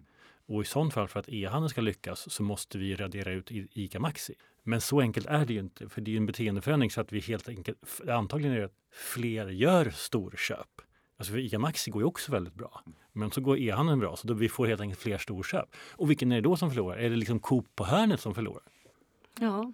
Och 0.47 0.63
i 0.63 0.65
sånt 0.65 0.95
fall 0.95 1.09
för 1.09 1.21
att 1.21 1.29
e-handeln 1.29 1.71
ska 1.71 1.81
lyckas 1.81 2.33
så 2.33 2.43
måste 2.43 2.79
vi 2.79 2.97
radera 2.97 3.31
ut 3.31 3.49
ICA 3.51 4.01
Maxi. 4.01 4.35
Men 4.63 4.81
så 4.81 5.01
enkelt 5.01 5.27
är 5.27 5.47
det 5.47 5.53
ju 5.53 5.61
inte, 5.61 5.89
för 5.89 6.01
det 6.01 6.13
är 6.13 6.17
en 6.17 6.27
beteendeförändring 6.27 6.91
så 6.91 7.01
att 7.01 7.13
vi 7.13 7.21
helt 7.21 7.49
enkelt, 7.49 8.01
antagligen 8.09 8.55
är 8.57 8.59
det 8.59 8.65
att 8.65 8.79
fler 8.93 9.49
gör 9.49 9.91
storköp. 9.91 10.83
Alltså 11.23 11.33
för 11.33 11.41
ICA 11.41 11.59
Maxi 11.59 11.91
går 11.91 12.03
ju 12.03 12.07
också 12.07 12.33
väldigt 12.33 12.55
bra. 12.55 12.83
Men 13.13 13.31
så 13.31 13.41
går 13.41 13.59
e-handeln 13.59 14.01
bra, 14.01 14.17
så 14.17 14.27
då 14.27 14.35
vi 14.35 14.49
får 14.49 14.67
helt 14.67 14.81
enkelt 14.81 15.01
fler 15.01 15.19
storköp. 15.19 15.69
Och 15.91 16.11
vilken 16.11 16.33
är 16.33 16.37
det 16.37 16.43
då 16.43 16.57
som 16.57 16.71
förlorar? 16.71 16.97
Är 16.97 17.11
det 17.11 17.17
liksom 17.17 17.41
Coop 17.41 17.67
på 17.77 17.85
hörnet 17.85 18.21
som 18.21 18.35
förlorar? 18.35 18.63
Ja, 19.41 19.73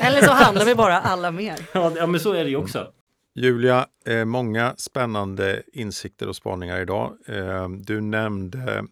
eller 0.00 0.22
så 0.22 0.32
handlar 0.32 0.64
vi 0.64 0.74
bara 0.74 1.00
alla 1.00 1.30
mer. 1.30 1.58
ja, 1.72 2.06
men 2.06 2.20
så 2.20 2.32
är 2.32 2.44
det 2.44 2.50
ju 2.50 2.56
också. 2.56 2.92
Julia, 3.34 3.86
eh, 4.06 4.24
många 4.24 4.74
spännande 4.76 5.62
insikter 5.72 6.28
och 6.28 6.36
spaningar 6.36 6.80
idag. 6.80 7.16
Eh, 7.26 7.68
du 7.68 8.00
nämnde, 8.00 8.84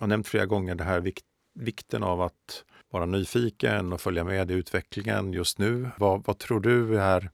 har 0.00 0.06
nämnt 0.06 0.28
flera 0.28 0.46
gånger 0.46 0.74
det 0.74 0.84
här 0.84 1.12
vikten 1.54 2.02
av 2.02 2.22
att 2.22 2.64
vara 2.90 3.06
nyfiken 3.06 3.92
och 3.92 4.00
följa 4.00 4.24
med 4.24 4.50
i 4.50 4.54
utvecklingen 4.54 5.32
just 5.32 5.58
nu. 5.58 5.88
Vad, 5.96 6.24
vad 6.26 6.38
tror 6.38 6.60
du 6.60 7.00
är 7.00 7.30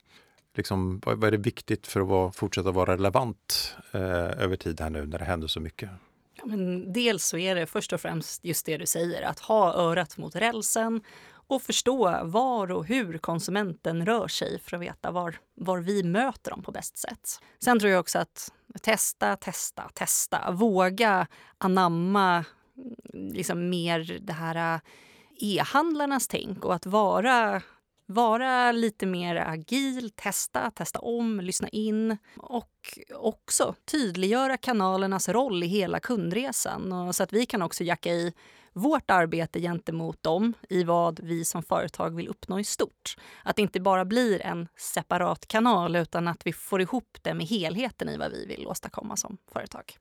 liksom, 0.55 1.01
vad, 1.05 1.19
vad 1.19 1.27
är 1.27 1.31
det 1.31 1.37
viktigt 1.37 1.87
för 1.87 2.01
att 2.01 2.09
vara, 2.09 2.33
fortsätta 2.33 2.71
vara 2.71 2.93
relevant 2.93 3.77
eh, 3.93 4.43
över 4.43 4.57
tid 4.57 4.81
här 4.81 4.91
nu 4.91 5.07
när 5.07 5.19
det 5.19 5.25
händer 5.25 5.49
så 5.49 5.61
mycket? 5.61 5.91
Ja, 6.35 6.47
men 6.47 6.93
dels 6.93 7.27
så 7.27 7.39
är 7.39 7.55
det 7.55 7.67
först 7.67 7.93
och 7.93 8.01
främst 8.01 8.45
just 8.45 8.67
det 8.67 8.77
du 8.77 8.87
säger, 8.87 9.23
att 9.23 9.41
ha 9.41 9.75
örat 9.75 10.19
mot 10.19 10.35
rälsen 10.35 11.01
och 11.47 11.63
förstå 11.63 12.25
var 12.25 12.71
och 12.71 12.87
hur 12.87 13.19
konsumenten 13.19 14.07
rör 14.07 14.29
sig 14.29 14.59
för 14.59 14.77
att 14.77 14.83
veta 14.83 15.11
var, 15.11 15.37
var 15.55 15.79
vi 15.79 16.03
möter 16.03 16.51
dem 16.51 16.63
på 16.63 16.73
bäst 16.73 16.99
sätt. 16.99 17.41
Sen 17.65 17.79
tror 17.79 17.93
jag 17.93 18.01
också 18.01 18.19
att 18.19 18.53
testa, 18.83 19.37
testa, 19.37 19.91
testa. 19.95 20.51
Våga 20.51 21.27
anamma 21.59 22.45
liksom 23.13 23.71
mer 23.71 24.19
det 24.21 24.33
här 24.33 24.75
eh, 24.75 24.81
e-handlarnas 25.41 26.29
tänk 26.29 26.65
och 26.65 26.75
att 26.75 26.87
vara 26.87 27.63
vara 28.07 28.73
lite 28.73 29.07
mer 29.07 29.37
agil, 29.37 30.11
testa, 30.11 30.71
testa 30.71 30.99
om, 30.99 31.41
lyssna 31.41 31.69
in 31.69 32.17
och 32.37 32.99
också 33.15 33.75
tydliggöra 33.85 34.57
kanalernas 34.57 35.29
roll 35.29 35.63
i 35.63 35.67
hela 35.67 36.01
kundresan 36.01 36.93
och 36.93 37.15
så 37.15 37.23
att 37.23 37.33
vi 37.33 37.47
kan 37.47 37.63
också 37.63 37.85
jacka 37.85 38.11
i 38.11 38.33
vårt 38.73 39.11
arbete 39.11 39.61
gentemot 39.61 40.23
dem 40.23 40.55
i 40.69 40.85
vad 40.85 41.21
vi 41.21 41.45
som 41.45 41.63
företag 41.63 42.17
vill 42.17 42.29
uppnå 42.29 42.61
i 42.61 42.65
stort. 42.65 43.17
Att 43.45 43.57
det 43.57 43.63
inte 43.63 43.81
bara 43.81 44.05
blir 44.05 44.43
en 44.43 44.69
separat 44.77 45.49
kanal 45.49 45.97
utan 45.97 46.29
att 46.29 46.47
vi 46.47 46.53
får 46.53 46.81
ihop 46.81 47.19
det 47.23 47.35
med 47.35 47.47
helheten 47.47 48.09
i 48.09 48.17
vad 48.17 48.31
vi 48.31 48.47
vill 48.47 48.67
åstadkomma 48.67 49.17
som 49.17 49.39
företag. 49.53 49.97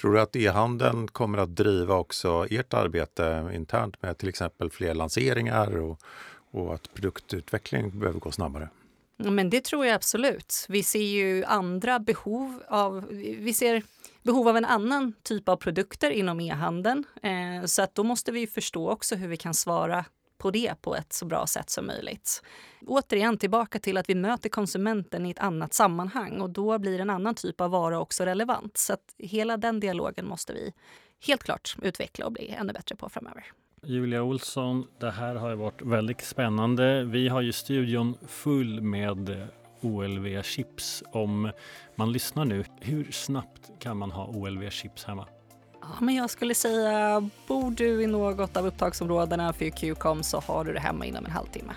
Tror 0.00 0.12
du 0.12 0.20
att 0.20 0.36
e-handeln 0.36 1.08
kommer 1.08 1.38
att 1.38 1.56
driva 1.56 1.94
också 1.94 2.46
ert 2.50 2.74
arbete 2.74 3.50
internt 3.54 4.02
med 4.02 4.18
till 4.18 4.28
exempel 4.28 4.70
fler 4.70 4.94
lanseringar 4.94 5.76
och, 5.76 6.00
och 6.50 6.74
att 6.74 6.94
produktutveckling 6.94 7.98
behöver 7.98 8.20
gå 8.20 8.32
snabbare? 8.32 8.68
Men 9.16 9.50
det 9.50 9.64
tror 9.64 9.86
jag 9.86 9.94
absolut. 9.94 10.66
Vi 10.68 10.82
ser 10.82 11.02
ju 11.02 11.44
andra 11.44 11.98
behov 11.98 12.62
av... 12.68 13.06
Vi 13.38 13.54
ser 13.54 13.82
behov 14.22 14.48
av 14.48 14.56
en 14.56 14.64
annan 14.64 15.12
typ 15.22 15.48
av 15.48 15.56
produkter 15.56 16.10
inom 16.10 16.40
e-handeln. 16.40 17.04
Eh, 17.22 17.64
så 17.66 17.82
att 17.82 17.94
då 17.94 18.04
måste 18.04 18.32
vi 18.32 18.46
förstå 18.46 18.90
också 18.90 19.16
hur 19.16 19.28
vi 19.28 19.36
kan 19.36 19.54
svara 19.54 20.04
på 20.38 20.50
det 20.50 20.74
på 20.82 20.96
ett 20.96 21.12
så 21.12 21.26
bra 21.26 21.46
sätt 21.46 21.70
som 21.70 21.86
möjligt. 21.86 22.42
Återigen 22.86 23.38
tillbaka 23.38 23.78
till 23.78 23.96
att 23.96 24.08
vi 24.08 24.14
möter 24.14 24.48
konsumenten 24.48 25.26
i 25.26 25.30
ett 25.30 25.38
annat 25.38 25.74
sammanhang 25.74 26.40
och 26.40 26.50
då 26.50 26.78
blir 26.78 27.00
en 27.00 27.10
annan 27.10 27.34
typ 27.34 27.60
av 27.60 27.70
vara 27.70 28.00
också 28.00 28.24
relevant. 28.24 28.76
Så 28.76 28.92
att 28.92 29.14
hela 29.18 29.56
den 29.56 29.80
dialogen 29.80 30.26
måste 30.26 30.52
vi 30.52 30.72
helt 31.26 31.42
klart 31.42 31.76
utveckla 31.82 32.26
och 32.26 32.32
bli 32.32 32.48
ännu 32.48 32.72
bättre 32.72 32.96
på 32.96 33.08
framöver. 33.08 33.44
Julia 33.86 34.22
Olsson, 34.22 34.86
det 34.98 35.10
här 35.10 35.34
har 35.34 35.54
varit 35.54 35.82
väldigt 35.82 36.20
spännande. 36.20 37.04
Vi 37.04 37.28
har 37.28 37.40
ju 37.40 37.52
studion 37.52 38.14
full 38.28 38.80
med 38.80 39.48
OLV-chips. 39.80 41.02
Om 41.12 41.50
man 41.96 42.12
lyssnar 42.12 42.44
nu, 42.44 42.64
hur 42.80 43.12
snabbt 43.12 43.70
kan 43.78 43.96
man 43.96 44.10
ha 44.10 44.26
OLV-chips 44.26 45.06
hemma? 45.06 45.26
Ja, 45.80 45.88
men 46.00 46.14
jag 46.14 46.30
skulle 46.30 46.54
säga, 46.54 47.28
bor 47.46 47.70
du 47.70 48.02
i 48.02 48.06
något 48.06 48.56
av 48.56 48.66
upptagsområdena 48.66 49.52
för 49.52 49.70
QCOM 49.70 50.22
så 50.22 50.40
har 50.40 50.64
du 50.64 50.72
det 50.72 50.80
hemma 50.80 51.04
inom 51.06 51.24
en 51.24 51.30
halvtimme. 51.30 51.72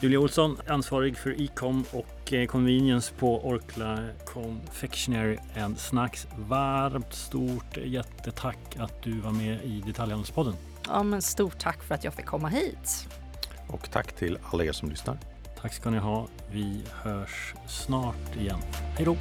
Julia 0.00 0.20
Olsson, 0.20 0.56
ansvarig 0.66 1.18
för 1.18 1.42
e-com 1.42 1.84
och 1.92 2.32
eh, 2.32 2.46
convenience 2.46 3.14
på 3.18 3.46
Orkla 3.48 3.98
Confectionery 4.26 5.38
and 5.56 5.78
Snacks. 5.78 6.26
Varmt 6.38 7.14
stort 7.14 7.76
jättetack 7.76 8.76
att 8.78 9.02
du 9.02 9.20
var 9.20 9.32
med 9.32 9.64
i 9.64 9.82
Detaljhandelspodden. 9.86 10.54
Ja, 10.88 11.02
men 11.02 11.22
stort 11.22 11.58
tack 11.58 11.82
för 11.82 11.94
att 11.94 12.04
jag 12.04 12.14
fick 12.14 12.26
komma 12.26 12.48
hit. 12.48 13.08
Och 13.68 13.90
tack 13.90 14.12
till 14.12 14.38
alla 14.52 14.64
er 14.64 14.72
som 14.72 14.90
lyssnar. 14.90 15.18
Tack 15.60 15.72
ska 15.72 15.90
ni 15.90 15.98
ha. 15.98 16.26
Vi 16.52 16.82
hörs 16.92 17.54
snart 17.66 18.36
igen. 18.36 18.58
Hej 18.96 19.04
då! 19.04 19.16